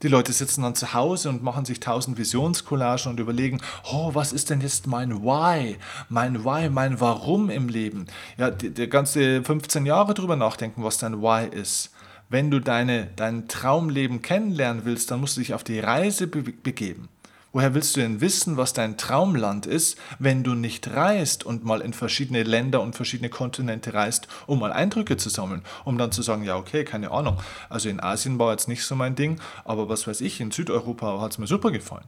Die 0.04 0.10
Leute 0.10 0.34
sitzen 0.34 0.64
dann 0.64 0.76
zu 0.76 0.94
Hause 0.94 1.30
und 1.30 1.44
machen 1.44 1.64
sich 1.64 1.80
tausend 1.80 2.18
Visionscollagen 2.18 3.10
und 3.10 3.22
überlegen, 3.22 3.62
oh, 3.90 4.14
was 4.14 4.34
ist 4.34 4.50
denn 4.50 4.60
jetzt 4.60 4.86
mein 4.86 5.24
Why? 5.24 5.78
Mein 6.10 6.44
Why, 6.44 6.70
mein 6.70 7.00
Warum 7.00 7.50
im 7.50 7.70
Leben? 7.70 8.08
Ja, 8.38 8.52
die 8.52 8.90
ganze 8.90 9.42
15 9.42 9.86
Jahre 9.86 10.14
drüber 10.14 10.36
nachdenken, 10.36 10.84
was 10.84 10.98
dein 10.98 11.22
Why 11.22 11.48
ist. 11.48 11.92
Wenn 12.28 12.52
du 12.52 12.60
deine, 12.60 13.12
dein 13.16 13.48
Traumleben 13.48 14.22
kennenlernen 14.22 14.84
willst, 14.84 15.10
dann 15.10 15.22
musst 15.22 15.38
du 15.38 15.42
dich 15.42 15.54
auf 15.54 15.64
die 15.64 15.80
Reise 15.80 16.28
be 16.28 16.42
begeben. 16.42 17.08
Woher 17.54 17.76
willst 17.76 17.96
du 17.96 18.02
denn 18.02 18.20
wissen, 18.20 18.58
was 18.58 18.74
dein 18.74 18.98
Traumland 18.98 19.68
ist, 19.68 19.96
wenn 20.18 20.44
du 20.44 20.56
nicht 20.56 20.88
reist 20.90 21.44
und 21.44 21.64
mal 21.64 21.82
in 21.82 21.94
verschiedene 21.94 22.42
Länder 22.42 22.82
und 22.82 22.96
verschiedene 22.96 23.30
Kontinente 23.30 23.94
reist, 23.94 24.28
um 24.48 24.58
mal 24.60 24.74
Eindrücke 24.74 25.18
zu 25.18 25.30
sammeln, 25.30 25.62
um 25.86 26.00
dann 26.00 26.12
zu 26.12 26.24
sagen, 26.24 26.44
ja, 26.44 26.58
okay, 26.58 26.84
keine 26.84 27.12
Ahnung. 27.12 27.40
Also 27.70 27.90
in 27.90 28.00
Asien 28.00 28.40
war 28.40 28.52
jetzt 28.52 28.68
nicht 28.68 28.84
so 28.84 28.96
mein 28.96 29.14
Ding, 29.14 29.40
aber 29.66 29.88
was 29.88 30.08
weiß 30.08 30.22
ich, 30.22 30.42
in 30.42 30.50
Südeuropa 30.50 31.22
hat 31.22 31.34
es 31.34 31.38
mir 31.38 31.46
super 31.46 31.70
gefallen. 31.70 32.08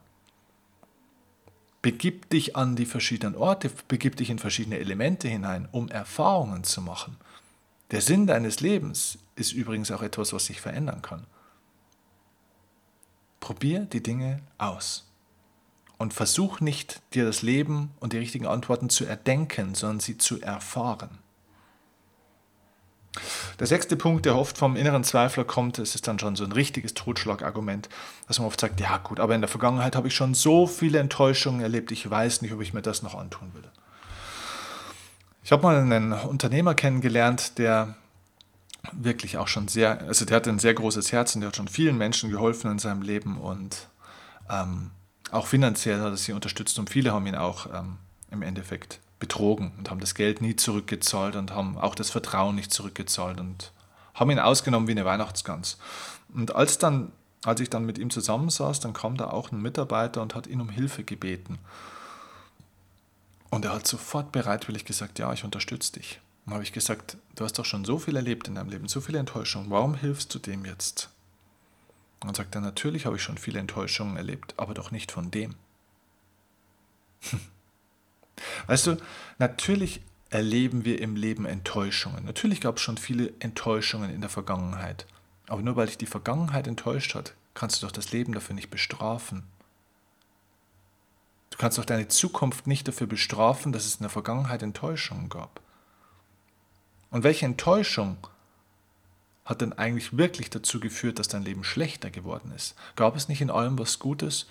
Begib 1.84 2.28
dich 2.32 2.56
an 2.56 2.76
die 2.76 2.88
verschiedenen 2.88 3.36
Orte, 3.36 3.70
begib 3.88 4.16
dich 4.16 4.32
in 4.32 4.40
verschiedene 4.40 4.80
Elemente 4.80 5.28
hinein, 5.28 5.70
um 5.72 5.90
Erfahrungen 5.90 6.64
zu 6.64 6.82
machen. 6.82 7.18
Der 7.92 8.02
Sinn 8.02 8.26
deines 8.26 8.62
Lebens 8.62 9.20
ist 9.36 9.52
übrigens 9.52 9.92
auch 9.92 10.02
etwas, 10.02 10.34
was 10.34 10.46
sich 10.46 10.60
verändern 10.60 11.04
kann. 11.04 11.28
Probier 13.40 13.82
die 13.82 14.02
Dinge 14.02 14.40
aus. 14.58 15.06
Und 16.06 16.14
versuch 16.14 16.60
nicht, 16.60 17.02
dir 17.16 17.26
das 17.26 17.42
Leben 17.42 17.90
und 18.00 18.14
die 18.14 18.20
richtigen 18.20 18.46
Antworten 18.46 18.92
zu 18.92 19.06
erdenken, 19.06 19.74
sondern 19.74 20.00
sie 20.00 20.20
zu 20.20 20.40
erfahren. 20.40 21.18
Der 23.58 23.66
sechste 23.66 23.96
Punkt, 23.98 24.28
der 24.28 24.36
oft 24.36 24.56
vom 24.56 24.76
inneren 24.76 25.04
Zweifler 25.04 25.46
kommt, 25.46 25.80
das 25.80 25.96
ist 25.96 26.08
dann 26.08 26.20
schon 26.20 26.36
so 26.36 26.44
ein 26.44 26.52
richtiges 26.52 26.94
Totschlagargument, 26.94 27.90
dass 28.28 28.38
man 28.38 28.46
oft 28.48 28.62
sagt, 28.62 28.80
ja 28.80 28.98
gut, 28.98 29.20
aber 29.20 29.34
in 29.34 29.42
der 29.42 29.48
Vergangenheit 29.48 29.96
habe 29.96 30.08
ich 30.08 30.14
schon 30.14 30.36
so 30.36 30.68
viele 30.68 31.00
Enttäuschungen 31.00 31.62
erlebt, 31.62 31.92
ich 31.92 32.08
weiß 32.08 32.44
nicht, 32.44 32.54
ob 32.54 32.62
ich 32.62 32.72
mir 32.72 32.84
das 32.84 33.02
noch 33.02 33.16
antun 33.16 33.56
will. 33.56 33.68
Ich 35.44 35.52
habe 35.52 35.64
mal 35.64 35.76
einen 35.76 36.14
Unternehmer 36.14 36.76
kennengelernt, 36.76 37.58
der 37.58 37.96
wirklich 38.92 39.40
auch 39.40 39.48
schon 39.48 39.68
sehr, 39.68 40.02
also 40.02 40.24
der 40.24 40.36
hatte 40.36 40.52
ein 40.52 40.60
sehr 40.60 40.76
großes 40.76 41.12
Herz 41.12 41.34
und 41.34 41.42
der 41.42 41.48
hat 41.48 41.56
schon 41.56 41.68
vielen 41.68 41.98
Menschen 41.98 42.30
geholfen 42.30 42.70
in 42.70 42.78
seinem 42.78 43.02
Leben 43.02 43.40
und 43.40 43.88
ähm, 44.52 44.92
Auch 45.32 45.48
finanziell 45.48 46.00
hat 46.00 46.12
er 46.12 46.18
sie 46.18 46.34
unterstützt 46.34 46.78
und 46.80 46.90
viele 46.90 47.12
haben 47.12 47.26
ihn 47.28 47.36
auch 47.36 47.68
ähm, 47.74 47.98
im 48.32 48.42
Endeffekt 48.42 49.00
betrogen 49.20 49.72
und 49.78 49.90
haben 49.90 50.00
das 50.00 50.16
Geld 50.16 50.42
nie 50.42 50.56
zurückgezahlt 50.56 51.36
und 51.36 51.52
haben 51.52 51.78
auch 51.78 51.96
das 51.96 52.10
Vertrauen 52.10 52.56
nicht 52.56 52.72
zurückgezahlt 52.72 53.40
und 53.40 53.72
haben 54.14 54.32
ihn 54.32 54.40
ausgenommen 54.40 54.88
wie 54.88 54.92
eine 54.92 55.06
Weihnachtsgans. 55.06 55.78
Und 56.34 56.56
als, 56.56 56.78
dann, 56.78 57.12
als 57.44 57.60
ich 57.60 57.70
dann 57.70 57.86
mit 57.86 57.98
ihm 57.98 58.10
zusammensaß, 58.10 58.80
dann 58.80 58.94
kam 58.94 59.18
da 59.18 59.30
auch 59.30 59.52
ein 59.52 59.62
Mitarbeiter 59.62 60.22
und 60.22 60.36
hat 60.36 60.48
ihn 60.48 60.62
um 60.62 60.70
Hilfe 60.70 61.04
gebeten. 61.04 61.60
Und 63.50 63.66
er 63.66 63.74
hat 63.74 63.88
sofort 63.88 64.32
bereitwillig 64.32 64.86
gesagt, 64.86 65.20
ja, 65.20 65.32
ich 65.32 65.44
unterstütze 65.44 65.94
dich. 65.94 66.20
Und 66.46 66.54
habe 66.54 66.64
ich 66.64 66.74
gesagt, 66.74 67.18
du 67.36 67.44
hast 67.44 67.58
doch 67.58 67.66
schon 67.66 67.86
so 67.86 67.98
viel 67.98 68.16
erlebt 68.16 68.48
in 68.48 68.56
deinem 68.56 68.70
Leben, 68.70 68.88
so 68.88 69.02
viele 69.02 69.20
Enttäuschungen, 69.20 69.70
warum 69.70 69.96
hilfst 69.96 70.34
du 70.36 70.40
dem 70.40 70.66
jetzt? 70.66 71.10
Und 72.22 72.36
sagt 72.36 72.56
er, 72.56 72.62
natürlich 72.62 73.06
habe 73.06 73.18
ich 73.18 73.22
schon 73.22 73.38
viele 73.38 73.60
Enttäuschungen 73.60 74.18
erlebt, 74.18 74.56
aber 74.58 74.74
doch 74.74 74.92
nicht 74.92 75.12
von 75.12 75.32
dem. 75.32 75.56
Weißt 78.68 78.88
du, 78.88 78.98
natürlich 79.38 80.02
erleben 80.30 80.86
wir 80.86 81.02
im 81.02 81.16
Leben 81.16 81.46
Enttäuschungen. 81.46 82.26
Natürlich 82.26 82.62
gab 82.62 82.78
es 82.78 82.82
schon 82.82 82.98
viele 82.98 83.34
Enttäuschungen 83.40 84.10
in 84.14 84.22
der 84.22 84.30
Vergangenheit. 84.30 85.06
Aber 85.48 85.62
nur 85.62 85.76
weil 85.76 85.88
dich 85.88 85.98
die 85.98 86.06
Vergangenheit 86.08 86.68
enttäuscht 86.68 87.16
hat, 87.16 87.36
kannst 87.54 87.82
du 87.82 87.86
doch 87.86 87.92
das 87.92 88.12
Leben 88.12 88.34
dafür 88.34 88.56
nicht 88.56 88.70
bestrafen. 88.70 89.44
Du 91.52 91.58
kannst 91.58 91.78
doch 91.78 91.86
deine 91.86 92.08
Zukunft 92.08 92.68
nicht 92.68 92.88
dafür 92.88 93.08
bestrafen, 93.08 93.72
dass 93.72 93.86
es 93.86 93.96
in 93.96 94.02
der 94.02 94.10
Vergangenheit 94.10 94.62
Enttäuschungen 94.62 95.30
gab. 95.30 95.62
Und 97.12 97.24
welche 97.24 97.46
Enttäuschung 97.46 98.18
hat 99.46 99.62
denn 99.62 99.74
eigentlich 99.74 100.18
wirklich 100.18 100.50
dazu 100.50 100.80
geführt, 100.80 101.20
dass 101.20 101.28
dein 101.28 101.44
Leben 101.44 101.64
schlechter 101.64 102.10
geworden 102.10 102.52
ist? 102.56 102.76
Gab 102.96 103.16
es 103.16 103.30
nicht 103.30 103.42
in 103.42 103.52
allem 103.52 103.78
was 103.78 104.00
Gutes? 104.00 104.48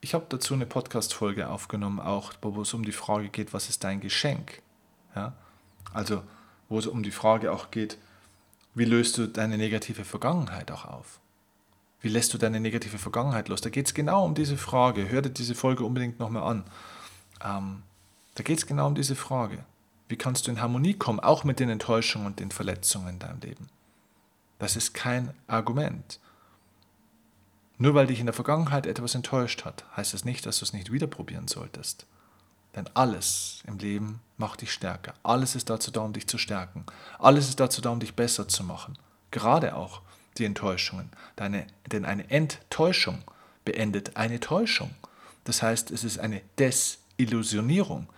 Ich 0.00 0.14
habe 0.14 0.26
dazu 0.28 0.54
eine 0.54 0.66
Podcast-Folge 0.66 1.48
aufgenommen, 1.48 2.00
auch 2.00 2.32
wo 2.42 2.62
es 2.62 2.74
um 2.74 2.84
die 2.84 2.92
Frage 2.92 3.28
geht, 3.28 3.54
was 3.54 3.68
ist 3.68 3.84
dein 3.84 4.00
Geschenk? 4.00 4.60
Ja? 5.14 5.32
Also, 5.94 6.22
wo 6.68 6.78
es 6.78 6.88
um 6.88 7.04
die 7.04 7.12
Frage 7.12 7.52
auch 7.52 7.70
geht, 7.70 7.98
wie 8.74 8.84
löst 8.84 9.16
du 9.18 9.28
deine 9.28 9.58
negative 9.58 10.04
Vergangenheit 10.04 10.72
auch 10.72 10.84
auf? 10.84 11.20
Wie 12.00 12.08
lässt 12.08 12.34
du 12.34 12.38
deine 12.38 12.58
negative 12.58 12.98
Vergangenheit 12.98 13.48
los? 13.48 13.60
Da 13.60 13.70
geht 13.70 13.86
es 13.86 13.94
genau 13.94 14.24
um 14.24 14.34
diese 14.34 14.56
Frage. 14.56 15.08
Hör 15.08 15.22
dir 15.22 15.30
diese 15.30 15.54
Folge 15.54 15.84
unbedingt 15.84 16.18
nochmal 16.18 16.42
an. 16.42 16.64
Ähm, 17.44 17.82
da 18.34 18.42
geht 18.42 18.58
es 18.58 18.66
genau 18.66 18.88
um 18.88 18.96
diese 18.96 19.14
Frage. 19.14 19.64
Wie 20.12 20.18
kannst 20.18 20.46
du 20.46 20.50
in 20.50 20.60
Harmonie 20.60 20.92
kommen, 20.92 21.20
auch 21.20 21.42
mit 21.42 21.58
den 21.58 21.70
Enttäuschungen 21.70 22.26
und 22.26 22.38
den 22.38 22.50
Verletzungen 22.50 23.08
in 23.08 23.18
deinem 23.18 23.40
Leben? 23.40 23.70
Das 24.58 24.76
ist 24.76 24.92
kein 24.92 25.32
Argument. 25.46 26.20
Nur 27.78 27.94
weil 27.94 28.08
dich 28.08 28.20
in 28.20 28.26
der 28.26 28.34
Vergangenheit 28.34 28.84
etwas 28.84 29.14
enttäuscht 29.14 29.64
hat, 29.64 29.86
heißt 29.96 30.12
das 30.12 30.26
nicht, 30.26 30.44
dass 30.44 30.58
du 30.58 30.66
es 30.66 30.74
nicht 30.74 30.92
wieder 30.92 31.06
probieren 31.06 31.48
solltest. 31.48 32.04
Denn 32.76 32.90
alles 32.92 33.62
im 33.66 33.78
Leben 33.78 34.20
macht 34.36 34.60
dich 34.60 34.74
stärker. 34.74 35.14
Alles 35.22 35.56
ist 35.56 35.70
dazu 35.70 35.90
da, 35.90 36.02
um 36.02 36.12
dich 36.12 36.26
zu 36.26 36.36
stärken. 36.36 36.84
Alles 37.18 37.48
ist 37.48 37.58
dazu 37.58 37.80
da, 37.80 37.88
um 37.88 37.98
dich 37.98 38.14
besser 38.14 38.46
zu 38.46 38.64
machen. 38.64 38.98
Gerade 39.30 39.74
auch 39.74 40.02
die 40.36 40.44
Enttäuschungen. 40.44 41.08
Deine, 41.36 41.66
denn 41.86 42.04
eine 42.04 42.28
Enttäuschung 42.28 43.24
beendet 43.64 44.18
eine 44.18 44.40
Täuschung. 44.40 44.90
Das 45.44 45.62
heißt, 45.62 45.90
es 45.90 46.04
ist 46.04 46.18
eine 46.18 46.42
Desillusionierung. 46.58 48.08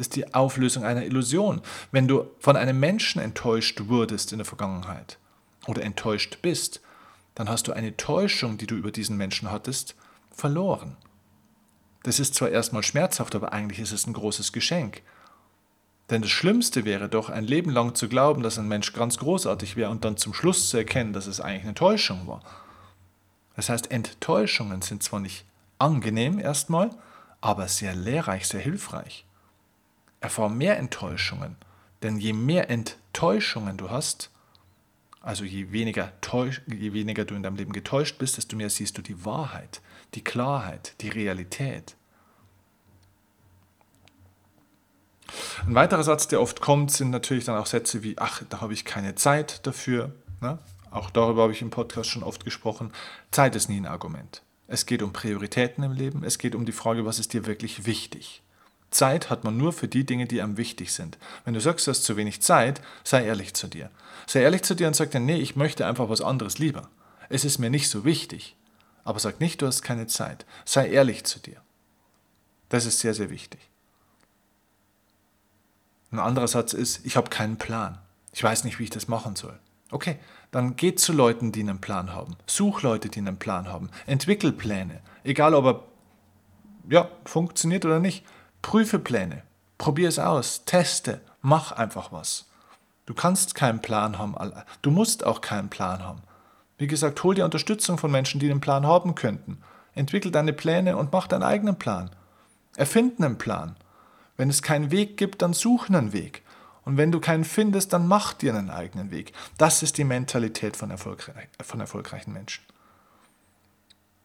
Das 0.00 0.06
ist 0.06 0.16
die 0.16 0.32
Auflösung 0.32 0.82
einer 0.82 1.04
Illusion. 1.04 1.60
Wenn 1.92 2.08
du 2.08 2.30
von 2.38 2.56
einem 2.56 2.80
Menschen 2.80 3.20
enttäuscht 3.20 3.82
wurdest 3.84 4.32
in 4.32 4.38
der 4.38 4.46
Vergangenheit 4.46 5.18
oder 5.66 5.82
enttäuscht 5.82 6.38
bist, 6.40 6.80
dann 7.34 7.50
hast 7.50 7.68
du 7.68 7.74
eine 7.74 7.94
Täuschung, 7.98 8.56
die 8.56 8.66
du 8.66 8.76
über 8.76 8.92
diesen 8.92 9.18
Menschen 9.18 9.50
hattest, 9.50 9.94
verloren. 10.30 10.96
Das 12.02 12.18
ist 12.18 12.34
zwar 12.34 12.48
erstmal 12.48 12.82
schmerzhaft, 12.82 13.34
aber 13.34 13.52
eigentlich 13.52 13.78
ist 13.78 13.92
es 13.92 14.06
ein 14.06 14.14
großes 14.14 14.54
Geschenk. 14.54 15.02
Denn 16.08 16.22
das 16.22 16.30
Schlimmste 16.30 16.86
wäre 16.86 17.10
doch, 17.10 17.28
ein 17.28 17.44
Leben 17.44 17.70
lang 17.70 17.94
zu 17.94 18.08
glauben, 18.08 18.42
dass 18.42 18.58
ein 18.58 18.68
Mensch 18.68 18.94
ganz 18.94 19.18
großartig 19.18 19.76
wäre 19.76 19.90
und 19.90 20.06
dann 20.06 20.16
zum 20.16 20.32
Schluss 20.32 20.70
zu 20.70 20.78
erkennen, 20.78 21.12
dass 21.12 21.26
es 21.26 21.42
eigentlich 21.42 21.64
eine 21.64 21.74
Täuschung 21.74 22.26
war. 22.26 22.40
Das 23.54 23.68
heißt, 23.68 23.90
Enttäuschungen 23.90 24.80
sind 24.80 25.02
zwar 25.02 25.20
nicht 25.20 25.44
angenehm 25.78 26.38
erstmal, 26.38 26.88
aber 27.42 27.68
sehr 27.68 27.94
lehrreich, 27.94 28.48
sehr 28.48 28.60
hilfreich. 28.60 29.26
Erfahr 30.20 30.48
mehr 30.48 30.78
Enttäuschungen, 30.78 31.56
denn 32.02 32.18
je 32.18 32.32
mehr 32.32 32.70
Enttäuschungen 32.70 33.76
du 33.76 33.90
hast, 33.90 34.30
also 35.20 35.44
je 35.44 35.70
weniger, 35.72 36.12
je 36.66 36.92
weniger 36.92 37.24
du 37.24 37.34
in 37.34 37.42
deinem 37.42 37.56
Leben 37.56 37.72
getäuscht 37.72 38.18
bist, 38.18 38.36
desto 38.36 38.56
mehr 38.56 38.70
siehst 38.70 38.96
du 38.96 39.02
die 39.02 39.24
Wahrheit, 39.24 39.82
die 40.14 40.24
Klarheit, 40.24 40.94
die 41.00 41.08
Realität. 41.08 41.96
Ein 45.66 45.74
weiterer 45.74 46.02
Satz, 46.02 46.26
der 46.28 46.40
oft 46.40 46.60
kommt, 46.60 46.90
sind 46.90 47.10
natürlich 47.10 47.44
dann 47.44 47.56
auch 47.56 47.66
Sätze 47.66 48.02
wie, 48.02 48.16
ach, 48.18 48.42
da 48.48 48.60
habe 48.60 48.72
ich 48.72 48.84
keine 48.84 49.14
Zeit 49.14 49.66
dafür. 49.66 50.12
Ne? 50.40 50.58
Auch 50.90 51.10
darüber 51.10 51.42
habe 51.42 51.52
ich 51.52 51.62
im 51.62 51.70
Podcast 51.70 52.10
schon 52.10 52.22
oft 52.22 52.44
gesprochen. 52.44 52.92
Zeit 53.30 53.54
ist 53.54 53.68
nie 53.68 53.78
ein 53.78 53.86
Argument. 53.86 54.42
Es 54.66 54.86
geht 54.86 55.02
um 55.02 55.12
Prioritäten 55.12 55.84
im 55.84 55.92
Leben. 55.92 56.24
Es 56.24 56.38
geht 56.38 56.54
um 56.54 56.64
die 56.64 56.72
Frage, 56.72 57.04
was 57.04 57.18
ist 57.18 57.32
dir 57.32 57.46
wirklich 57.46 57.86
wichtig. 57.86 58.42
Zeit 58.90 59.30
hat 59.30 59.44
man 59.44 59.56
nur 59.56 59.72
für 59.72 59.88
die 59.88 60.04
Dinge, 60.04 60.26
die 60.26 60.42
einem 60.42 60.56
wichtig 60.56 60.92
sind. 60.92 61.18
Wenn 61.44 61.54
du 61.54 61.60
sagst, 61.60 61.86
du 61.86 61.90
hast 61.90 62.02
zu 62.02 62.16
wenig 62.16 62.42
Zeit, 62.42 62.80
sei 63.04 63.24
ehrlich 63.24 63.54
zu 63.54 63.68
dir. 63.68 63.90
Sei 64.26 64.42
ehrlich 64.42 64.62
zu 64.62 64.74
dir 64.74 64.88
und 64.88 64.94
sag 64.94 65.10
dir, 65.10 65.20
nee, 65.20 65.36
ich 65.36 65.56
möchte 65.56 65.86
einfach 65.86 66.08
was 66.08 66.20
anderes 66.20 66.58
lieber. 66.58 66.88
Es 67.28 67.44
ist 67.44 67.58
mir 67.58 67.70
nicht 67.70 67.88
so 67.88 68.04
wichtig. 68.04 68.56
Aber 69.04 69.18
sag 69.18 69.40
nicht, 69.40 69.62
du 69.62 69.66
hast 69.66 69.82
keine 69.82 70.06
Zeit. 70.06 70.44
Sei 70.64 70.88
ehrlich 70.88 71.24
zu 71.24 71.38
dir. 71.38 71.60
Das 72.68 72.86
ist 72.86 72.98
sehr, 72.98 73.14
sehr 73.14 73.30
wichtig. 73.30 73.60
Ein 76.12 76.18
anderer 76.18 76.48
Satz 76.48 76.72
ist, 76.72 77.04
ich 77.06 77.16
habe 77.16 77.30
keinen 77.30 77.56
Plan. 77.56 77.98
Ich 78.32 78.42
weiß 78.42 78.64
nicht, 78.64 78.78
wie 78.78 78.84
ich 78.84 78.90
das 78.90 79.08
machen 79.08 79.36
soll. 79.36 79.58
Okay, 79.92 80.18
dann 80.50 80.76
geht 80.76 81.00
zu 81.00 81.12
Leuten, 81.12 81.52
die 81.52 81.60
einen 81.60 81.80
Plan 81.80 82.12
haben. 82.12 82.36
Such 82.46 82.82
Leute, 82.82 83.08
die 83.08 83.20
einen 83.20 83.38
Plan 83.38 83.68
haben. 83.68 83.90
Entwickel 84.06 84.52
Pläne. 84.52 85.00
Egal, 85.24 85.54
ob 85.54 85.64
er 85.64 85.84
ja, 86.88 87.08
funktioniert 87.24 87.84
oder 87.84 88.00
nicht. 88.00 88.24
Prüfe 88.62 88.98
Pläne. 88.98 89.42
Probier 89.78 90.08
es 90.08 90.18
aus. 90.18 90.64
Teste. 90.64 91.20
Mach 91.42 91.72
einfach 91.72 92.12
was. 92.12 92.46
Du 93.06 93.14
kannst 93.14 93.54
keinen 93.54 93.80
Plan 93.80 94.18
haben. 94.18 94.34
Du 94.82 94.90
musst 94.90 95.24
auch 95.24 95.40
keinen 95.40 95.70
Plan 95.70 96.04
haben. 96.04 96.22
Wie 96.78 96.86
gesagt, 96.86 97.22
hol 97.24 97.34
dir 97.34 97.44
Unterstützung 97.44 97.98
von 97.98 98.10
Menschen, 98.10 98.40
die 98.40 98.50
einen 98.50 98.60
Plan 98.60 98.86
haben 98.86 99.14
könnten. 99.14 99.62
Entwickel 99.94 100.30
deine 100.30 100.52
Pläne 100.52 100.96
und 100.96 101.12
mach 101.12 101.26
deinen 101.26 101.42
eigenen 101.42 101.76
Plan. 101.76 102.10
Erfind 102.76 103.20
einen 103.20 103.38
Plan. 103.38 103.76
Wenn 104.36 104.48
es 104.48 104.62
keinen 104.62 104.90
Weg 104.90 105.16
gibt, 105.16 105.42
dann 105.42 105.52
such 105.52 105.88
einen 105.88 106.12
Weg. 106.12 106.42
Und 106.84 106.96
wenn 106.96 107.12
du 107.12 107.20
keinen 107.20 107.44
findest, 107.44 107.92
dann 107.92 108.06
mach 108.06 108.32
dir 108.32 108.54
einen 108.54 108.70
eigenen 108.70 109.10
Weg. 109.10 109.32
Das 109.58 109.82
ist 109.82 109.98
die 109.98 110.04
Mentalität 110.04 110.76
von, 110.76 110.90
erfolgreich, 110.90 111.48
von 111.62 111.80
erfolgreichen 111.80 112.32
Menschen. 112.32 112.64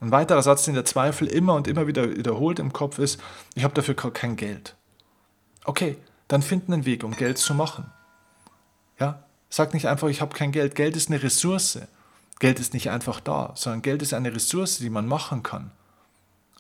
Ein 0.02 0.12
weiterer 0.12 0.42
Satz, 0.42 0.66
den 0.66 0.74
der 0.74 0.86
Zweifel 0.86 1.28
immer 1.28 1.56
und 1.56 1.68
immer 1.68 1.88
wieder 1.88 2.16
wiederholt 2.16 2.60
im 2.60 2.74
Kopf 2.74 3.00
ist, 3.00 3.20
ich 3.56 3.64
habe 3.64 3.74
dafür 3.74 3.96
kein 3.96 4.36
Geld. 4.36 4.76
Okay, 5.64 5.98
dann 6.28 6.42
find 6.42 6.70
einen 6.70 6.86
Weg, 6.86 7.04
um 7.04 7.16
Geld 7.16 7.38
zu 7.38 7.54
machen. 7.54 7.92
Ja, 9.00 9.24
sag 9.50 9.74
nicht 9.74 9.88
einfach, 9.88 10.08
ich 10.10 10.22
habe 10.22 10.36
kein 10.36 10.52
Geld. 10.52 10.76
Geld 10.76 10.96
ist 10.96 11.10
eine 11.10 11.24
Ressource. 11.24 11.80
Geld 12.40 12.60
ist 12.60 12.74
nicht 12.74 12.90
einfach 12.90 13.20
da, 13.20 13.54
sondern 13.56 13.82
Geld 13.82 14.02
ist 14.02 14.14
eine 14.14 14.34
Ressource, 14.34 14.78
die 14.78 14.90
man 14.90 15.08
machen 15.08 15.44
kann. 15.44 15.72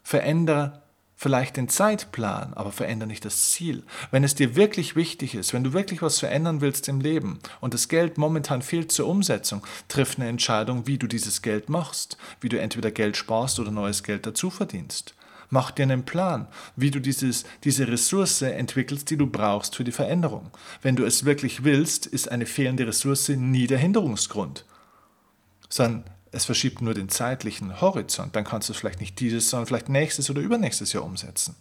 Verändere 0.03 0.81
vielleicht 1.15 1.57
den 1.57 1.69
Zeitplan, 1.69 2.53
aber 2.53 2.71
verändere 2.71 3.07
nicht 3.07 3.25
das 3.25 3.51
Ziel. 3.51 3.83
Wenn 4.11 4.23
es 4.23 4.35
dir 4.35 4.55
wirklich 4.55 4.95
wichtig 4.95 5.35
ist, 5.35 5.53
wenn 5.53 5.63
du 5.63 5.73
wirklich 5.73 6.01
was 6.01 6.19
verändern 6.19 6.61
willst 6.61 6.87
im 6.87 6.99
Leben 6.99 7.39
und 7.61 7.73
das 7.73 7.87
Geld 7.87 8.17
momentan 8.17 8.61
fehlt 8.61 8.91
zur 8.91 9.07
Umsetzung, 9.07 9.65
triff 9.87 10.17
eine 10.17 10.27
Entscheidung, 10.27 10.87
wie 10.87 10.97
du 10.97 11.07
dieses 11.07 11.41
Geld 11.41 11.69
machst, 11.69 12.17
wie 12.41 12.49
du 12.49 12.59
entweder 12.59 12.91
Geld 12.91 13.17
sparst 13.17 13.59
oder 13.59 13.71
neues 13.71 14.03
Geld 14.03 14.25
dazu 14.25 14.49
verdienst. 14.49 15.15
Mach 15.49 15.71
dir 15.71 15.83
einen 15.83 16.05
Plan, 16.05 16.47
wie 16.75 16.91
du 16.91 16.99
dieses, 16.99 17.45
diese 17.63 17.87
Ressource 17.87 18.41
entwickelst, 18.41 19.09
die 19.09 19.17
du 19.17 19.27
brauchst 19.27 19.75
für 19.75 19.83
die 19.83 19.91
Veränderung. 19.91 20.51
Wenn 20.81 20.95
du 20.95 21.05
es 21.05 21.23
wirklich 21.23 21.63
willst, 21.63 22.07
ist 22.07 22.31
eine 22.31 22.45
fehlende 22.45 22.87
Ressource 22.87 23.29
nie 23.29 23.67
der 23.67 23.77
Hinderungsgrund, 23.77 24.65
sondern 25.69 26.03
es 26.35 26.45
verschiebt 26.45 26.81
nur 26.81 26.93
den 26.93 27.07
zeitlichen 27.07 27.79
Horizont, 27.79 28.35
dann 28.35 28.43
kannst 28.43 28.67
du 28.67 28.73
es 28.73 28.79
vielleicht 28.79 28.99
nicht 28.99 29.19
dieses, 29.21 29.49
sondern 29.49 29.67
vielleicht 29.67 29.87
nächstes 29.87 30.29
oder 30.29 30.41
übernächstes 30.41 30.91
Jahr 30.91 31.03
umsetzen. 31.03 31.55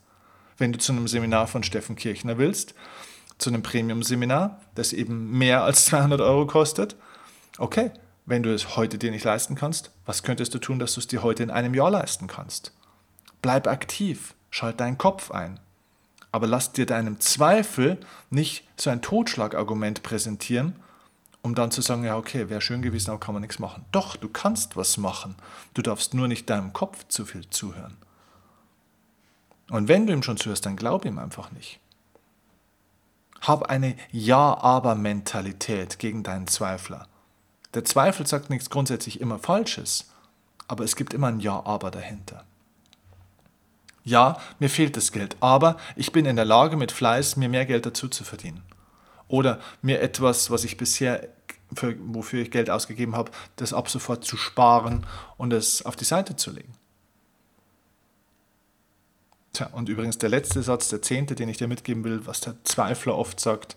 Wenn 0.58 0.72
du 0.72 0.78
zu 0.78 0.92
einem 0.92 1.06
Seminar 1.06 1.46
von 1.46 1.62
Steffen 1.62 1.94
Kirchner 1.94 2.38
willst, 2.38 2.74
zu 3.38 3.50
einem 3.50 3.62
Premium-Seminar, 3.62 4.60
das 4.74 4.92
eben 4.92 5.30
mehr 5.30 5.62
als 5.62 5.86
200 5.86 6.20
Euro 6.20 6.46
kostet, 6.46 6.96
okay, 7.58 7.92
wenn 8.26 8.42
du 8.42 8.52
es 8.52 8.76
heute 8.76 8.98
dir 8.98 9.12
nicht 9.12 9.24
leisten 9.24 9.54
kannst, 9.54 9.92
was 10.06 10.24
könntest 10.24 10.54
du 10.54 10.58
tun, 10.58 10.80
dass 10.80 10.94
du 10.94 11.00
es 11.00 11.06
dir 11.06 11.22
heute 11.22 11.44
in 11.44 11.50
einem 11.50 11.74
Jahr 11.74 11.90
leisten 11.90 12.26
kannst? 12.26 12.72
Bleib 13.42 13.68
aktiv, 13.68 14.34
schalt 14.50 14.80
deinen 14.80 14.98
Kopf 14.98 15.30
ein. 15.30 15.60
Aber 16.32 16.48
lass 16.48 16.72
dir 16.72 16.86
deinem 16.86 17.20
Zweifel 17.20 17.98
nicht 18.30 18.64
so 18.76 18.90
ein 18.90 19.02
Totschlagargument 19.02 20.02
präsentieren 20.02 20.74
um 21.44 21.54
dann 21.54 21.70
zu 21.70 21.82
sagen, 21.82 22.04
ja, 22.04 22.16
okay, 22.16 22.48
wäre 22.48 22.62
schön 22.62 22.80
gewesen, 22.80 23.10
aber 23.10 23.20
kann 23.20 23.34
man 23.34 23.42
nichts 23.42 23.58
machen. 23.58 23.84
Doch, 23.92 24.16
du 24.16 24.30
kannst 24.30 24.78
was 24.78 24.96
machen. 24.96 25.36
Du 25.74 25.82
darfst 25.82 26.14
nur 26.14 26.26
nicht 26.26 26.48
deinem 26.48 26.72
Kopf 26.72 27.06
zu 27.08 27.26
viel 27.26 27.48
zuhören. 27.50 27.98
Und 29.68 29.86
wenn 29.86 30.06
du 30.06 30.14
ihm 30.14 30.22
schon 30.22 30.38
zuhörst, 30.38 30.64
dann 30.64 30.74
glaub 30.74 31.04
ihm 31.04 31.18
einfach 31.18 31.52
nicht. 31.52 31.80
Hab 33.42 33.64
eine 33.64 33.94
Ja-Aber-Mentalität 34.10 35.98
gegen 35.98 36.22
deinen 36.22 36.46
Zweifler. 36.46 37.08
Der 37.74 37.84
Zweifel 37.84 38.26
sagt 38.26 38.48
nichts 38.48 38.70
grundsätzlich 38.70 39.20
immer 39.20 39.38
Falsches, 39.38 40.10
aber 40.66 40.82
es 40.84 40.96
gibt 40.96 41.12
immer 41.12 41.26
ein 41.26 41.40
Ja-Aber 41.40 41.90
dahinter. 41.90 42.44
Ja, 44.02 44.38
mir 44.60 44.70
fehlt 44.70 44.96
das 44.96 45.12
Geld, 45.12 45.36
aber 45.40 45.76
ich 45.94 46.10
bin 46.10 46.24
in 46.24 46.36
der 46.36 46.46
Lage, 46.46 46.78
mit 46.78 46.90
Fleiß 46.90 47.36
mir 47.36 47.50
mehr 47.50 47.66
Geld 47.66 47.84
dazu 47.84 48.08
zu 48.08 48.24
verdienen. 48.24 48.62
Oder 49.28 49.60
mir 49.82 50.00
etwas, 50.00 50.50
was 50.50 50.64
ich 50.64 50.76
bisher, 50.76 51.28
für, 51.74 51.96
wofür 51.98 52.42
ich 52.42 52.50
Geld 52.50 52.70
ausgegeben 52.70 53.16
habe, 53.16 53.30
das 53.56 53.72
ab 53.72 53.88
sofort 53.88 54.24
zu 54.24 54.36
sparen 54.36 55.06
und 55.36 55.52
es 55.52 55.84
auf 55.84 55.96
die 55.96 56.04
Seite 56.04 56.36
zu 56.36 56.50
legen. 56.50 56.74
Tja, 59.54 59.68
und 59.68 59.88
übrigens 59.88 60.18
der 60.18 60.28
letzte 60.28 60.62
Satz, 60.62 60.88
der 60.88 61.00
zehnte, 61.00 61.36
den 61.36 61.48
ich 61.48 61.58
dir 61.58 61.68
mitgeben 61.68 62.02
will, 62.02 62.26
was 62.26 62.40
der 62.40 62.56
Zweifler 62.64 63.16
oft 63.16 63.38
sagt, 63.38 63.76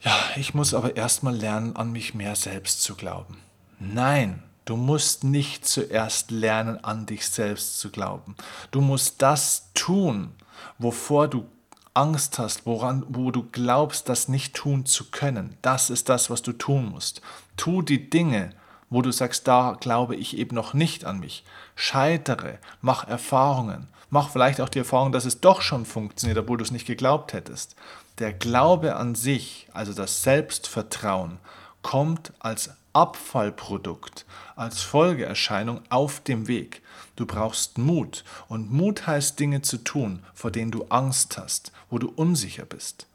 ja, 0.00 0.16
ich 0.36 0.54
muss 0.54 0.74
aber 0.74 0.96
erstmal 0.96 1.34
lernen, 1.34 1.76
an 1.76 1.92
mich 1.92 2.14
mehr 2.14 2.34
selbst 2.34 2.82
zu 2.82 2.94
glauben. 2.94 3.38
Nein, 3.78 4.42
du 4.64 4.76
musst 4.76 5.24
nicht 5.24 5.66
zuerst 5.66 6.30
lernen, 6.30 6.82
an 6.82 7.06
dich 7.06 7.26
selbst 7.28 7.78
zu 7.78 7.90
glauben. 7.90 8.36
Du 8.70 8.80
musst 8.80 9.20
das 9.22 9.70
tun, 9.74 10.32
wovor 10.78 11.28
du 11.28 11.46
Angst 11.94 12.40
hast, 12.40 12.66
woran, 12.66 13.04
wo 13.08 13.30
du 13.30 13.44
glaubst, 13.50 14.08
das 14.08 14.28
nicht 14.28 14.54
tun 14.54 14.84
zu 14.84 15.10
können. 15.10 15.56
Das 15.62 15.90
ist 15.90 16.08
das, 16.08 16.28
was 16.28 16.42
du 16.42 16.52
tun 16.52 16.90
musst. 16.90 17.20
Tu 17.56 17.82
die 17.82 18.10
Dinge, 18.10 18.50
wo 18.90 19.00
du 19.00 19.12
sagst, 19.12 19.46
da 19.46 19.76
glaube 19.78 20.16
ich 20.16 20.36
eben 20.36 20.54
noch 20.54 20.74
nicht 20.74 21.04
an 21.04 21.20
mich. 21.20 21.44
Scheitere, 21.76 22.58
mach 22.80 23.06
Erfahrungen, 23.06 23.88
mach 24.10 24.30
vielleicht 24.30 24.60
auch 24.60 24.68
die 24.68 24.80
Erfahrung, 24.80 25.12
dass 25.12 25.24
es 25.24 25.40
doch 25.40 25.62
schon 25.62 25.86
funktioniert, 25.86 26.38
obwohl 26.38 26.58
du 26.58 26.64
es 26.64 26.72
nicht 26.72 26.86
geglaubt 26.86 27.32
hättest. 27.32 27.76
Der 28.18 28.32
Glaube 28.32 28.96
an 28.96 29.14
sich, 29.14 29.68
also 29.72 29.92
das 29.92 30.22
Selbstvertrauen, 30.22 31.38
kommt 31.82 32.32
als 32.40 32.70
Abfallprodukt, 32.94 34.24
als 34.56 34.80
Folgeerscheinung 34.80 35.82
auf 35.90 36.20
dem 36.20 36.48
Weg. 36.48 36.80
Du 37.16 37.26
brauchst 37.26 37.76
Mut 37.76 38.24
und 38.48 38.72
Mut 38.72 39.06
heißt 39.06 39.38
Dinge 39.38 39.62
zu 39.62 39.78
tun, 39.78 40.20
vor 40.32 40.50
denen 40.50 40.70
du 40.70 40.84
Angst 40.88 41.36
hast, 41.36 41.72
wo 41.90 41.98
du 41.98 42.08
unsicher 42.08 42.64
bist. 42.64 43.06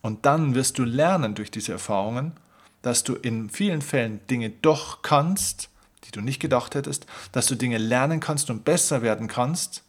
Und 0.00 0.24
dann 0.24 0.54
wirst 0.54 0.78
du 0.78 0.84
lernen 0.84 1.34
durch 1.34 1.50
diese 1.50 1.72
Erfahrungen, 1.72 2.32
dass 2.82 3.02
du 3.02 3.14
in 3.14 3.50
vielen 3.50 3.82
Fällen 3.82 4.20
Dinge 4.28 4.50
doch 4.50 5.02
kannst, 5.02 5.68
die 6.04 6.12
du 6.12 6.20
nicht 6.20 6.38
gedacht 6.40 6.74
hättest, 6.74 7.06
dass 7.32 7.46
du 7.46 7.56
Dinge 7.56 7.78
lernen 7.78 8.20
kannst 8.20 8.48
und 8.48 8.64
besser 8.64 9.02
werden 9.02 9.26
kannst 9.26 9.82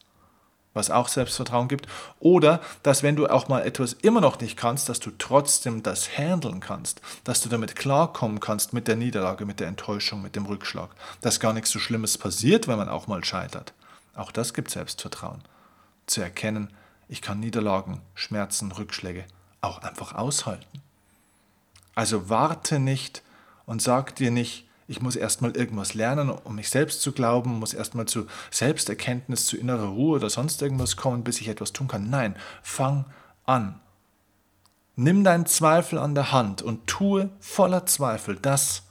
was 0.78 0.90
auch 0.90 1.10
Selbstvertrauen 1.10 1.68
gibt. 1.68 1.88
Oder 2.22 2.62
dass 2.84 3.04
wenn 3.04 3.18
du 3.18 3.28
auch 3.28 3.50
mal 3.50 3.66
etwas 3.66 3.94
immer 3.94 4.22
noch 4.22 4.40
nicht 4.40 4.56
kannst, 4.56 4.88
dass 4.88 5.02
du 5.02 5.12
trotzdem 5.18 5.84
das 5.84 6.18
handeln 6.18 6.62
kannst, 6.62 7.02
dass 7.26 7.42
du 7.42 7.50
damit 7.50 7.76
klarkommen 7.76 8.40
kannst 8.40 8.72
mit 8.72 8.88
der 8.88 8.96
Niederlage, 8.96 9.46
mit 9.46 9.60
der 9.60 9.68
Enttäuschung, 9.68 10.22
mit 10.22 10.36
dem 10.38 10.46
Rückschlag, 10.46 10.90
dass 11.20 11.42
gar 11.42 11.52
nichts 11.52 11.72
so 11.72 11.80
Schlimmes 11.80 12.18
passiert, 12.18 12.70
wenn 12.70 12.78
man 12.78 12.90
auch 12.90 13.08
mal 13.08 13.26
scheitert. 13.26 13.74
Auch 14.16 14.32
das 14.32 14.54
gibt 14.54 14.72
Selbstvertrauen. 14.72 15.42
Zu 16.06 16.22
erkennen, 16.22 16.72
ich 17.10 17.22
kann 17.22 17.40
Niederlagen, 17.40 18.02
Schmerzen, 18.16 18.72
Rückschläge 18.72 19.26
auch 19.62 19.82
einfach 19.82 20.14
aushalten. 20.14 20.82
Also 21.96 22.30
warte 22.30 22.80
nicht 22.80 23.24
und 23.66 23.82
sag 23.82 24.16
dir 24.16 24.32
nicht, 24.32 24.67
ich 24.88 25.02
muss 25.02 25.18
erstmal 25.18 25.56
irgendwas 25.56 25.94
lernen, 25.94 26.30
um 26.30 26.56
mich 26.56 26.70
selbst 26.70 27.02
zu 27.02 27.12
glauben, 27.12 27.60
muss 27.60 27.74
erstmal 27.74 28.06
zu 28.06 28.26
Selbsterkenntnis, 28.52 29.46
zu 29.46 29.58
innerer 29.58 29.90
Ruhe 29.90 30.16
oder 30.16 30.30
sonst 30.30 30.62
irgendwas 30.62 30.96
kommen, 30.96 31.24
bis 31.24 31.42
ich 31.42 31.50
etwas 31.50 31.74
tun 31.74 31.90
kann. 31.90 32.10
Nein, 32.10 32.36
fang 32.64 33.06
an. 33.46 33.80
Nimm 34.96 35.24
deinen 35.24 35.46
Zweifel 35.46 36.00
an 36.00 36.16
der 36.16 36.32
Hand 36.32 36.62
und 36.62 36.88
tue 36.88 37.30
voller 37.40 37.86
Zweifel 37.86 38.38
das, 38.38 38.84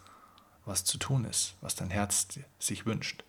was 0.66 0.84
zu 0.84 0.98
tun 0.98 1.24
ist, 1.24 1.54
was 1.62 1.74
dein 1.74 1.90
Herz 1.90 2.28
sich 2.58 2.84
wünscht. 2.84 3.24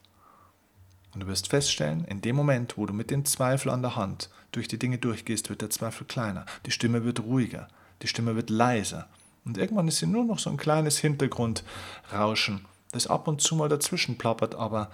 Und 1.14 1.22
du 1.22 1.28
wirst 1.28 1.48
feststellen, 1.48 2.04
in 2.06 2.22
dem 2.22 2.36
Moment, 2.36 2.78
wo 2.78 2.86
du 2.86 2.94
mit 2.94 3.10
dem 3.10 3.24
Zweifel 3.24 3.70
an 3.70 3.82
der 3.82 3.96
Hand 3.96 4.30
durch 4.52 4.68
die 4.68 4.78
Dinge 4.78 4.98
durchgehst, 4.98 5.50
wird 5.50 5.62
der 5.62 5.70
Zweifel 5.70 6.06
kleiner, 6.06 6.46
die 6.66 6.72
Stimme 6.72 7.06
wird 7.06 7.22
ruhiger, 7.22 7.70
die 8.02 8.08
Stimme 8.08 8.36
wird 8.36 8.50
leiser 8.50 9.08
und 9.48 9.58
irgendwann 9.58 9.88
ist 9.88 10.00
sie 10.00 10.08
nur 10.08 10.26
noch 10.26 10.40
so 10.40 10.50
ein 10.50 10.58
kleines 10.58 10.98
Hintergrundrauschen, 10.98 12.66
das 12.92 13.08
ab 13.08 13.30
und 13.30 13.42
zu 13.42 13.56
mal 13.56 13.70
dazwischen 13.70 14.18
plappert, 14.18 14.56
aber 14.56 14.92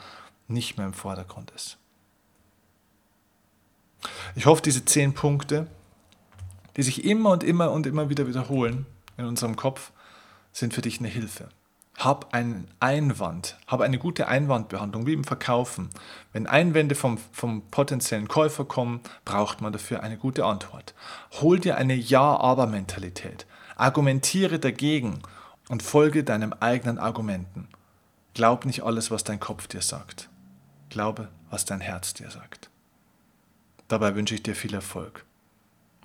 nicht 0.48 0.78
mehr 0.78 0.86
im 0.86 0.94
Vordergrund 0.94 1.50
ist. 1.56 1.78
Ich 4.36 4.46
hoffe, 4.46 4.62
diese 4.62 4.86
zehn 4.86 5.16
Punkte, 5.16 5.66
die 6.78 6.84
sich 6.84 7.04
immer 7.04 7.32
und 7.32 7.44
immer 7.44 7.72
und 7.72 7.88
immer 7.88 8.10
wieder 8.10 8.28
wiederholen 8.28 8.86
in 9.18 9.26
unserem 9.26 9.56
Kopf, 9.56 9.92
sind 10.52 10.76
für 10.76 10.82
dich 10.82 11.00
eine 11.00 11.08
Hilfe. 11.08 11.50
Hab 11.98 12.32
einen 12.36 12.68
Einwand, 12.80 13.58
hab 13.66 13.82
eine 13.82 13.98
gute 13.98 14.28
Einwandbehandlung, 14.28 15.08
wie 15.08 15.13
im 15.13 15.24
Verkaufen. 15.24 15.89
Wenn 16.32 16.46
Einwände 16.46 16.94
vom, 16.94 17.18
vom 17.32 17.63
potenziellen 17.72 18.28
Käufer 18.28 18.66
kommen, 18.66 19.02
braucht 19.26 19.62
man 19.62 19.74
dafür 19.74 20.04
eine 20.04 20.18
gute 20.18 20.46
Antwort. 20.46 20.94
Hol 21.42 21.60
dir 21.60 21.78
eine 21.78 21.96
Ja-Aber-Mentalität. 21.96 23.48
Argumentiere 23.84 24.60
dagegen 24.60 25.19
und 25.67 25.84
folge 25.84 26.24
deinem 26.24 26.54
eigenen 26.54 27.00
Argumenten. 27.00 27.67
Glaub 28.34 28.63
nicht 28.63 28.84
alles, 28.84 29.12
was 29.12 29.26
dein 29.26 29.41
Kopf 29.41 29.67
dir 29.67 29.82
sagt. 29.82 30.30
Glaube, 30.89 31.28
was 31.50 31.65
dein 31.65 31.82
Herz 31.82 32.13
dir 32.13 32.32
sagt. 32.32 32.69
Dabei 33.89 34.15
wünsche 34.15 34.36
ich 34.36 34.43
dir 34.43 34.56
viel 34.56 34.74
Erfolg. 34.74 35.26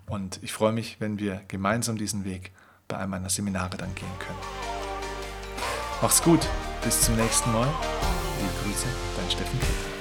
Und 0.06 0.40
ich 0.42 0.52
freue 0.52 0.72
mich, 0.72 0.96
wenn 0.98 1.20
wir 1.20 1.42
gemeinsam 1.46 1.96
diesen 1.96 2.24
Weg 2.24 2.50
bei 2.88 2.96
einem 2.96 3.12
meiner 3.12 3.30
Seminare 3.30 3.76
dann 3.76 3.94
gehen 3.94 4.18
können. 4.18 4.38
Mach's 6.02 6.20
gut, 6.20 6.44
bis 6.82 7.02
zum 7.02 7.14
nächsten 7.14 7.52
Mal. 7.52 7.68
Liebe 8.40 8.52
Grüße, 8.64 8.88
dein 9.16 9.30
Steffen 9.30 9.60
Kitt. 9.60 9.97